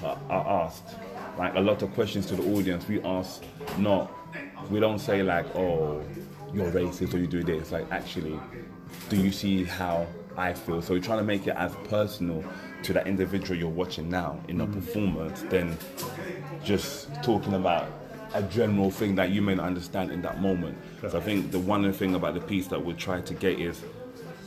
are, 0.03 0.17
are 0.29 0.63
asked. 0.65 0.95
Like 1.37 1.55
a 1.55 1.59
lot 1.61 1.81
of 1.81 1.93
questions 1.93 2.25
to 2.27 2.35
the 2.35 2.43
audience. 2.55 2.87
We 2.87 3.01
ask 3.01 3.43
not, 3.77 4.11
we 4.69 4.79
don't 4.79 4.99
say 4.99 5.23
like, 5.23 5.47
oh, 5.55 6.01
you're 6.53 6.71
racist 6.71 7.13
or 7.13 7.17
you 7.17 7.27
do 7.27 7.43
this. 7.43 7.71
Like 7.71 7.87
actually, 7.91 8.39
do 9.09 9.17
you 9.17 9.31
see 9.31 9.63
how 9.63 10.05
I 10.37 10.53
feel? 10.53 10.81
So 10.81 10.93
we're 10.93 10.99
trying 11.01 11.19
to 11.19 11.23
make 11.25 11.47
it 11.47 11.55
as 11.57 11.73
personal 11.89 12.43
to 12.83 12.93
that 12.93 13.07
individual 13.07 13.57
you're 13.57 13.69
watching 13.69 14.09
now 14.09 14.39
in 14.47 14.61
a 14.61 14.67
performance 14.67 15.41
than 15.43 15.77
just 16.63 17.07
talking 17.23 17.53
about 17.53 17.89
a 18.33 18.43
general 18.43 18.89
thing 18.89 19.15
that 19.15 19.29
you 19.29 19.41
may 19.41 19.55
not 19.55 19.65
understand 19.65 20.11
in 20.11 20.21
that 20.23 20.41
moment. 20.41 20.77
So 21.01 21.17
I 21.17 21.21
think 21.21 21.51
the 21.51 21.59
one 21.59 21.91
thing 21.93 22.15
about 22.15 22.33
the 22.33 22.41
piece 22.41 22.67
that 22.67 22.83
we 22.83 22.93
try 22.93 23.21
to 23.21 23.33
get 23.33 23.59
is 23.59 23.81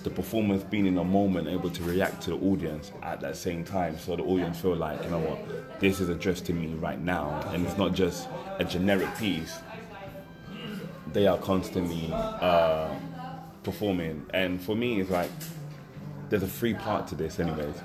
the 0.03 0.11
performance 0.11 0.63
being 0.63 0.87
in 0.87 0.99
a 0.99 1.05
moment 1.05 1.49
able 1.49 1.71
to 1.71 1.83
react 1.83 2.23
to 2.23 2.31
the 2.31 2.37
audience 2.37 2.93
at 3.03 3.21
that 3.21 3.37
same 3.37 3.65
time. 3.65 3.99
So 3.99 4.17
the 4.17 4.23
audience 4.23 4.61
feel 4.61 4.77
like 4.77 5.03
you 5.03 5.11
know 5.11 5.19
what 5.19 5.81
this 5.81 6.01
is 6.01 6.09
addressed 6.09 6.47
to 6.47 6.53
me 6.53 6.75
right 6.75 7.01
now. 7.01 7.41
And 7.53 7.67
it's 7.67 7.77
not 7.77 7.95
just 7.95 8.29
a 8.59 8.65
generic 8.65 9.09
piece. 9.19 9.59
They 11.13 11.27
are 11.27 11.39
constantly 11.39 12.11
uh, 12.13 12.89
performing. 13.63 14.27
And 14.35 14.61
for 14.61 14.77
me 14.77 15.01
it's 15.01 15.11
like 15.11 15.31
there's 16.29 16.43
a 16.43 16.49
free 16.49 16.75
part 16.75 17.07
to 17.09 17.15
this 17.15 17.39
anyways 17.39 17.77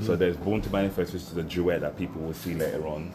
so 0.00 0.16
there's 0.16 0.36
born 0.36 0.60
to 0.60 0.70
manifest 0.70 1.12
which 1.12 1.22
is 1.22 1.36
a 1.36 1.42
duet 1.42 1.80
that 1.80 1.96
people 1.96 2.20
will 2.20 2.34
see 2.34 2.54
later 2.54 2.86
on 2.86 3.12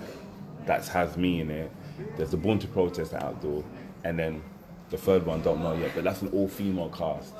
that 0.65 0.87
has 0.87 1.17
me 1.17 1.41
in 1.41 1.49
it 1.49 1.71
there's 2.17 2.31
the 2.31 2.37
born 2.37 2.57
to 2.59 2.67
protest 2.67 3.13
outdoor 3.13 3.63
and 4.03 4.17
then 4.17 4.41
the 4.89 4.97
third 4.97 5.25
one 5.25 5.41
don't 5.41 5.61
know 5.61 5.73
yet 5.73 5.91
but 5.93 6.03
that's 6.03 6.21
an 6.21 6.29
all 6.29 6.47
female 6.47 6.89
cast 6.89 7.33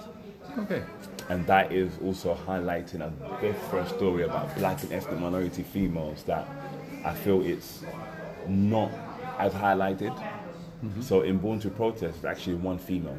okay. 0.58 0.84
and 1.30 1.46
that 1.48 1.72
is 1.72 1.92
also 2.04 2.38
highlighting 2.48 3.02
a 3.02 3.42
different 3.42 3.88
story 3.90 4.24
about 4.24 4.54
black 4.58 4.82
and 4.84 4.92
ethnic 4.92 5.20
minority 5.20 5.64
females 5.64 6.24
that 6.24 6.48
I 7.04 7.14
feel 7.14 7.42
it's 7.42 7.84
not 8.48 8.92
as 9.40 9.54
highlighted. 9.54 10.16
Mm-hmm. 10.84 11.02
So 11.02 11.22
in 11.22 11.38
Born 11.38 11.60
to 11.62 11.70
Protest, 11.70 12.18
it's 12.18 12.26
actually 12.26 12.56
one 12.56 12.78
female. 12.78 13.18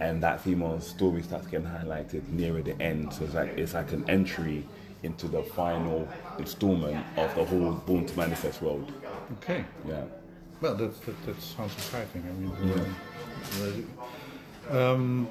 And 0.00 0.22
that 0.22 0.40
female's 0.40 0.86
story 0.86 1.22
starts 1.22 1.46
getting 1.46 1.66
highlighted 1.66 2.28
nearer 2.28 2.62
the 2.62 2.80
end. 2.82 3.12
So 3.12 3.24
it's 3.24 3.34
like 3.34 3.56
it's 3.56 3.74
like 3.74 3.92
an 3.92 4.04
entry 4.08 4.66
into 5.02 5.28
the 5.28 5.42
final 5.42 6.08
installment 6.38 7.04
of 7.16 7.34
the 7.34 7.44
whole 7.44 7.72
Born 7.72 8.06
to 8.06 8.16
Manifest 8.16 8.62
world. 8.62 8.92
Okay. 9.34 9.64
Yeah. 9.86 10.04
Well, 10.60 10.74
that, 10.74 11.00
that, 11.04 11.26
that 11.26 11.42
sounds 11.42 11.74
exciting. 11.74 12.24
I 12.26 12.32
mean, 12.32 13.86
uh, 14.70 14.78
um, 14.78 15.28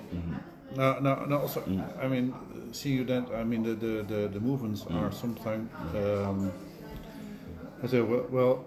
now, 0.75 0.99
now, 0.99 1.25
now 1.25 1.37
also, 1.39 1.63
I 2.01 2.07
mean, 2.07 2.33
see 2.71 2.91
you 2.91 3.03
then. 3.03 3.27
I 3.33 3.43
mean, 3.43 3.63
the 3.63 3.73
the, 3.73 4.03
the, 4.03 4.27
the 4.27 4.39
movements 4.39 4.85
are 4.89 5.11
sometimes. 5.11 5.69
Um, 5.95 6.51
I 7.83 7.87
say, 7.87 8.01
well, 8.01 8.25
well 8.29 8.65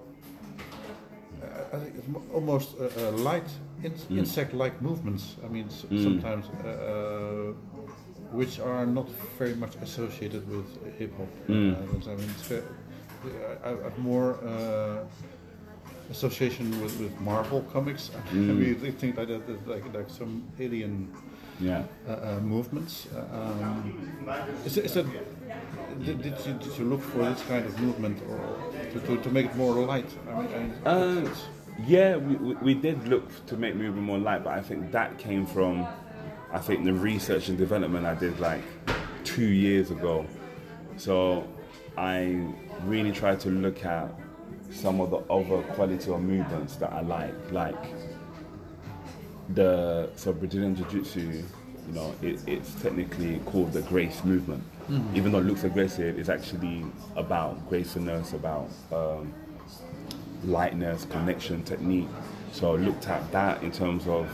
I 1.72 1.78
think 1.78 1.94
it's 1.96 2.06
almost 2.32 2.76
uh, 2.78 2.88
uh, 2.98 3.11
light 3.12 3.48
in, 3.82 3.92
insect-like 4.18 4.80
movements. 4.82 5.36
I 5.44 5.48
mean, 5.48 5.66
s- 5.66 5.86
sometimes 6.02 6.46
uh, 6.64 7.52
which 8.32 8.58
are 8.60 8.86
not 8.86 9.08
very 9.38 9.54
much 9.54 9.76
associated 9.82 10.48
with 10.48 10.66
hip 10.98 11.12
hop. 11.16 11.28
Uh, 11.48 11.52
I 11.52 12.16
mean, 12.16 12.30
I, 13.64 13.68
have 13.68 13.98
more. 13.98 14.34
Uh, 14.44 15.04
association 16.10 16.70
with, 16.82 16.96
with 17.00 17.20
Marvel 17.20 17.62
comics. 17.72 18.10
I 18.30 18.34
mean, 18.34 18.78
they 18.80 18.92
think 18.92 19.16
that 19.16 19.28
like 19.66 19.84
like 19.92 20.08
some 20.08 20.44
alien 20.60 21.08
Yeah. 21.60 21.82
uh, 22.08 22.12
uh, 22.12 22.40
movements. 22.40 23.08
Uh, 23.12 23.38
um, 23.38 23.92
is, 24.64 24.76
it- 24.76 24.84
is 24.84 24.92
that 24.94 25.06
did, 26.04 26.22
did 26.22 26.34
you 26.46 26.52
did 26.64 26.78
you 26.78 26.84
look 26.84 27.02
for 27.02 27.18
this 27.24 27.42
kind 27.48 27.64
of 27.66 27.74
movement 27.80 28.22
or 28.30 28.38
to, 28.92 29.00
to, 29.06 29.16
to 29.22 29.30
make 29.30 29.46
it 29.46 29.56
more 29.56 29.74
light? 29.92 30.10
I 30.30 30.42
mean, 30.42 30.72
yeah, 31.84 32.16
we, 32.16 32.36
we, 32.36 32.54
we 32.54 32.74
did 32.74 33.06
look 33.08 33.46
to 33.46 33.56
make 33.56 33.74
movement 33.74 34.06
more 34.06 34.18
light, 34.18 34.44
but 34.44 34.54
I 34.54 34.62
think 34.62 34.92
that 34.92 35.18
came 35.18 35.46
from, 35.46 35.86
I 36.52 36.58
think 36.58 36.84
the 36.84 36.92
research 36.92 37.48
and 37.48 37.58
development 37.58 38.06
I 38.06 38.14
did 38.14 38.38
like 38.40 38.62
two 39.24 39.46
years 39.46 39.90
ago. 39.90 40.26
So 40.96 41.46
I 41.96 42.46
really 42.84 43.12
tried 43.12 43.40
to 43.40 43.50
look 43.50 43.84
at 43.84 44.08
some 44.70 45.00
of 45.00 45.10
the 45.10 45.18
other 45.32 45.62
quality 45.74 46.10
of 46.10 46.20
movements 46.22 46.76
that 46.76 46.92
I 46.92 47.00
like, 47.02 47.34
like 47.52 47.84
the 49.50 50.10
so 50.16 50.32
Brazilian 50.32 50.74
Jiu 50.74 50.86
Jitsu, 50.86 51.20
you 51.20 51.44
know, 51.92 52.14
it, 52.22 52.40
it's 52.46 52.74
technically 52.82 53.38
called 53.46 53.72
the 53.72 53.82
grace 53.82 54.24
movement. 54.24 54.62
Even 55.14 55.32
though 55.32 55.38
it 55.38 55.44
looks 55.44 55.64
aggressive, 55.64 56.18
it's 56.18 56.28
actually 56.28 56.84
about 57.16 57.68
grace 57.68 57.96
and 57.96 58.06
gracefulness, 58.06 58.32
about 58.32 58.68
um, 58.92 59.32
lightness, 60.46 61.06
connection, 61.06 61.62
technique. 61.62 62.09
So 62.52 62.74
I 62.74 62.76
looked 62.76 63.09
at 63.09 63.30
that 63.32 63.62
in 63.62 63.70
terms 63.72 64.06
of 64.06 64.30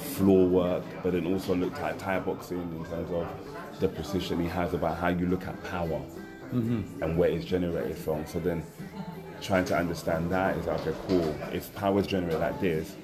floor 0.00 0.46
work, 0.48 0.84
but 1.02 1.12
then 1.12 1.26
also 1.26 1.54
looked 1.54 1.78
at 1.78 1.98
Thai 1.98 2.20
boxing 2.20 2.60
in 2.60 2.84
terms 2.86 3.10
of 3.10 3.28
the 3.80 3.88
precision 3.88 4.40
he 4.40 4.48
has 4.48 4.74
about 4.74 4.98
how 4.98 5.08
you 5.08 5.26
look 5.26 5.46
at 5.46 5.62
power 5.64 6.00
mm-hmm. 6.52 7.02
and 7.02 7.18
where 7.18 7.28
it's 7.28 7.44
generated 7.44 7.96
from. 7.96 8.26
So 8.26 8.38
then 8.38 8.64
trying 9.40 9.64
to 9.66 9.76
understand 9.76 10.30
that 10.30 10.56
is 10.56 10.68
okay, 10.68 10.94
cool. 11.08 11.34
If 11.52 11.74
power 11.74 11.98
is 12.00 12.06
generated 12.06 12.40
like 12.40 12.60
this, 12.60 12.94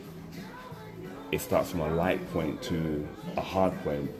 it 1.32 1.40
starts 1.40 1.70
from 1.70 1.80
a 1.80 1.90
light 1.90 2.26
point 2.32 2.62
to 2.62 3.06
a 3.36 3.40
hard 3.40 3.78
point. 3.82 4.10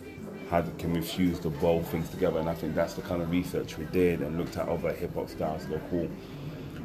How 0.51 0.63
can 0.79 0.93
we 0.93 1.01
fuse 1.01 1.39
the 1.41 1.51
both 1.51 1.89
things 1.89 2.09
together? 2.09 2.39
And 2.39 2.49
I 2.49 2.55
think 2.55 2.75
that's 2.75 2.95
the 2.95 3.03
kind 3.03 3.23
of 3.23 3.31
research 3.31 3.77
we 3.79 3.85
did 3.87 4.21
and 4.21 4.39
looked 4.39 4.57
at 4.57 4.69
other 4.69 4.93
hip 4.93 5.15
hop 5.15 5.29
styles. 5.29 5.65
Go 5.67 5.81
cool. 5.91 6.09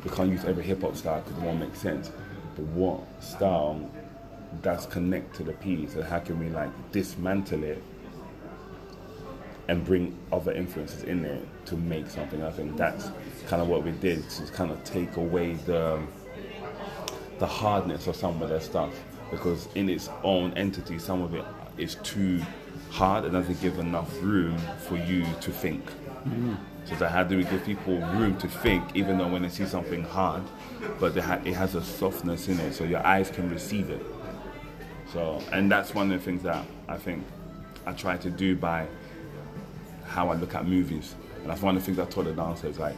We 0.03 0.11
can't 0.11 0.29
use 0.29 0.45
every 0.45 0.63
hip 0.63 0.81
hop 0.81 0.95
style 0.95 1.21
because 1.21 1.37
it 1.37 1.43
won't 1.43 1.59
make 1.59 1.75
sense. 1.75 2.11
But 2.55 2.65
what 2.65 3.01
style 3.23 3.89
does 4.61 4.85
connect 4.85 5.35
to 5.37 5.43
the 5.43 5.53
piece, 5.53 5.95
and 5.95 6.03
how 6.03 6.19
can 6.19 6.39
we 6.39 6.49
like 6.49 6.69
dismantle 6.91 7.63
it 7.63 7.81
and 9.67 9.83
bring 9.85 10.17
other 10.31 10.51
influences 10.51 11.03
in 11.03 11.23
there 11.23 11.39
to 11.65 11.75
make 11.75 12.09
something? 12.09 12.43
I 12.43 12.51
think 12.51 12.77
that's 12.77 13.09
kind 13.47 13.61
of 13.61 13.67
what 13.67 13.83
we 13.83 13.91
did 13.91 14.29
to 14.29 14.43
kind 14.51 14.71
of 14.71 14.83
take 14.83 15.15
away 15.17 15.53
the 15.53 15.99
the 17.39 17.47
hardness 17.47 18.07
of 18.07 18.15
some 18.15 18.41
of 18.41 18.49
their 18.49 18.61
stuff 18.61 18.93
because 19.31 19.67
in 19.73 19.89
its 19.89 20.09
own 20.23 20.53
entity, 20.53 20.99
some 20.99 21.21
of 21.21 21.33
it 21.33 21.43
is 21.77 21.95
too 21.95 22.39
hard 22.91 23.23
and 23.23 23.33
doesn't 23.33 23.59
give 23.61 23.79
enough 23.79 24.09
room 24.21 24.57
for 24.87 24.97
you 24.97 25.25
to 25.41 25.51
think. 25.51 25.83
Mm-hmm. 25.85 26.53
So 26.85 26.95
that 26.95 27.11
how 27.11 27.23
do 27.23 27.37
we 27.37 27.43
give 27.45 27.63
people 27.65 27.97
room 27.97 28.37
to 28.37 28.47
think, 28.47 28.83
even 28.95 29.17
though 29.17 29.27
when 29.27 29.43
they 29.43 29.49
see 29.49 29.65
something 29.65 30.03
hard, 30.03 30.43
but 30.99 31.15
they 31.15 31.21
ha- 31.21 31.41
it 31.45 31.53
has 31.53 31.75
a 31.75 31.83
softness 31.83 32.49
in 32.49 32.59
it, 32.59 32.73
so 32.73 32.83
your 32.83 33.05
eyes 33.05 33.29
can 33.29 33.49
receive 33.49 33.89
it. 33.89 34.05
So, 35.11 35.41
and 35.51 35.71
that's 35.71 35.93
one 35.93 36.11
of 36.11 36.19
the 36.19 36.25
things 36.25 36.43
that 36.43 36.65
I 36.87 36.97
think 36.97 37.23
I 37.85 37.93
try 37.93 38.17
to 38.17 38.29
do 38.29 38.55
by 38.55 38.87
how 40.05 40.29
I 40.29 40.35
look 40.35 40.55
at 40.55 40.65
movies. 40.67 41.15
And 41.41 41.49
that's 41.49 41.61
one 41.61 41.75
of 41.75 41.81
the 41.81 41.85
things 41.85 41.99
I 41.99 42.09
told 42.11 42.27
the 42.27 42.33
dancers, 42.33 42.79
like 42.79 42.95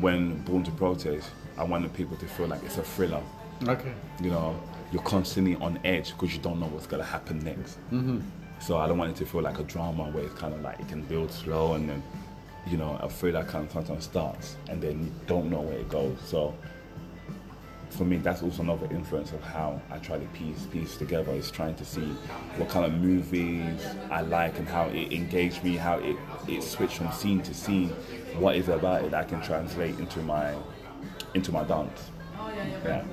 when 0.00 0.40
Born 0.42 0.62
to 0.64 0.70
Protest, 0.72 1.30
I 1.58 1.64
wanted 1.64 1.92
people 1.94 2.16
to 2.16 2.26
feel 2.26 2.46
like 2.46 2.62
it's 2.62 2.76
a 2.78 2.82
thriller. 2.82 3.22
okay. 3.66 3.92
You 4.22 4.30
know, 4.30 4.60
you're 4.92 5.02
constantly 5.02 5.56
on 5.56 5.80
edge 5.84 6.12
because 6.12 6.34
you 6.34 6.40
don't 6.42 6.60
know 6.60 6.66
what's 6.66 6.86
gonna 6.86 7.02
happen 7.04 7.38
next. 7.40 7.78
Mm-hmm. 7.90 8.20
So 8.60 8.76
I 8.78 8.86
don't 8.86 8.98
want 8.98 9.10
it 9.10 9.16
to 9.16 9.26
feel 9.26 9.42
like 9.42 9.58
a 9.58 9.64
drama 9.64 10.04
where 10.10 10.24
it's 10.24 10.34
kind 10.34 10.54
of 10.54 10.60
like 10.62 10.80
it 10.80 10.88
can 10.88 11.02
build 11.02 11.30
slow 11.30 11.74
and 11.74 11.88
then, 11.88 12.02
you 12.66 12.76
know, 12.76 12.98
a 13.00 13.08
thriller 13.08 13.44
kind 13.44 13.64
of 13.66 13.72
sometimes 13.72 14.04
starts 14.04 14.56
and 14.68 14.82
then 14.82 15.04
you 15.04 15.12
don't 15.26 15.50
know 15.50 15.60
where 15.60 15.78
it 15.78 15.88
goes. 15.88 16.16
So 16.24 16.54
for 17.90 18.04
me, 18.04 18.16
that's 18.16 18.42
also 18.42 18.62
another 18.62 18.86
influence 18.90 19.32
of 19.32 19.42
how 19.42 19.80
I 19.90 19.98
try 19.98 20.18
to 20.18 20.26
piece 20.26 20.66
piece 20.66 20.96
together. 20.96 21.32
Is 21.32 21.50
trying 21.50 21.76
to 21.76 21.84
see 21.84 22.06
what 22.56 22.68
kind 22.68 22.84
of 22.84 23.00
movies 23.00 23.86
I 24.10 24.20
like 24.22 24.58
and 24.58 24.68
how 24.68 24.86
it 24.88 25.12
engaged 25.12 25.64
me, 25.64 25.76
how 25.76 25.98
it 25.98 26.16
it 26.48 26.62
switched 26.62 26.98
from 26.98 27.10
scene 27.12 27.42
to 27.42 27.54
scene. 27.54 27.90
What 28.38 28.56
is 28.56 28.68
about 28.68 29.04
it 29.04 29.14
I 29.14 29.24
can 29.24 29.40
translate 29.42 29.98
into 29.98 30.20
my 30.20 30.54
into 31.34 31.52
my 31.52 31.64
dance? 31.64 32.10
Yeah. 32.84 33.04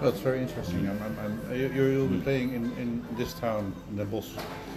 That's 0.00 0.20
very 0.20 0.40
interesting. 0.40 0.88
I'm, 0.88 1.02
I'm, 1.02 1.18
I'm, 1.18 1.56
you, 1.56 1.68
you'll 1.68 2.08
be 2.08 2.20
playing 2.20 2.54
in, 2.54 2.72
in 2.78 3.04
this 3.16 3.34
town, 3.34 3.74
Den 3.94 4.06
Bosch, 4.08 4.30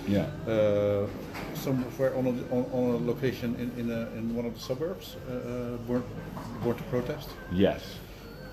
Yeah. 0.07 0.27
uh, 0.47 1.07
somewhere 1.55 2.15
on 2.15 2.25
a, 2.27 2.29
on, 2.55 2.65
on 2.71 2.83
a 2.95 3.05
location 3.07 3.55
in, 3.55 3.71
in, 3.79 3.91
a, 3.91 4.01
in 4.17 4.35
one 4.35 4.45
of 4.45 4.53
the 4.53 4.59
suburbs, 4.59 5.15
uh, 5.29 5.33
uh, 5.33 5.77
born, 5.87 6.03
born 6.63 6.75
to 6.77 6.83
protest. 6.83 7.29
Yes. 7.51 7.81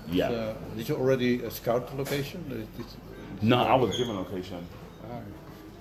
Yeah. 0.09 0.29
Uh, 0.29 0.53
did 0.75 0.89
you 0.89 0.95
already 0.95 1.45
uh, 1.45 1.49
scout 1.49 1.89
the 1.89 1.95
location? 1.95 2.43
Did- 2.49 2.77
did- 2.77 2.85
no, 3.41 3.57
I 3.57 3.75
was 3.75 3.97
given 3.97 4.15
location. 4.15 4.65
Ah, 5.11 5.19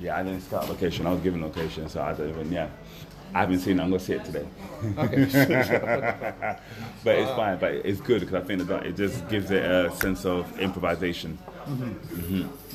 Yeah, 0.01 0.17
I 0.19 0.23
didn't 0.25 0.41
scout 0.43 0.69
location. 0.69 1.07
I 1.07 1.13
was 1.13 1.21
given 1.21 1.41
location, 1.43 1.89
so 1.89 2.03
I 2.03 2.13
don't 2.13 2.29
even. 2.31 2.51
Yeah. 2.53 2.69
I 3.35 3.41
haven't 3.41 3.61
seen 3.61 3.79
it. 3.79 3.83
I'm 3.83 3.89
gonna 3.91 4.01
see 4.01 4.15
it 4.15 4.25
today. 4.25 4.47
but 7.05 7.15
it's 7.19 7.31
fine. 7.33 7.59
But 7.59 7.73
it's 7.87 8.01
good 8.01 8.21
because 8.21 8.35
I 8.35 8.41
think 8.43 8.69
it 8.69 8.97
just 8.97 9.27
gives 9.29 9.51
it 9.51 9.63
a 9.65 9.91
sense 9.97 10.27
of 10.27 10.59
improvisation. 10.61 11.39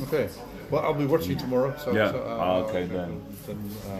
Okay. 0.03 0.29
Well, 0.69 0.81
I'll 0.83 0.93
be 0.93 1.05
watching 1.05 1.37
tomorrow. 1.37 1.73
So, 1.83 1.93
Yeah. 1.93 2.11
so, 2.11 2.17
uh, 2.17 2.37
Ah, 2.39 2.57
okay, 2.63 2.87
then. 2.87 3.21
then 3.45 3.57
uh, 3.85 3.91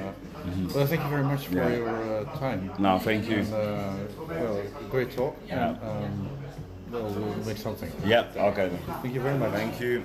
Well, 0.75 0.86
thank 0.88 1.01
you 1.01 1.10
very 1.10 1.23
much 1.23 1.47
for 1.47 1.56
Yeah. 1.56 1.75
your 1.75 1.88
uh, 1.89 2.38
time. 2.39 2.71
No, 2.77 2.97
thank 2.99 3.25
you. 3.25 3.38
And, 3.38 3.47
uh, 3.53 3.58
well, 4.27 4.60
great 4.89 5.15
talk. 5.15 5.36
Yeah. 5.45 5.67
And, 5.67 5.77
um, 5.82 6.27
well, 6.91 7.03
we'll 7.13 7.45
make 7.45 7.58
something. 7.58 7.91
Yep. 8.06 8.36
Okay. 8.38 8.69
then. 8.69 8.80
Thank 9.01 9.13
you 9.13 9.23
very 9.23 9.38
much. 9.38 9.51
Thank 9.53 9.73
you. 9.80 10.01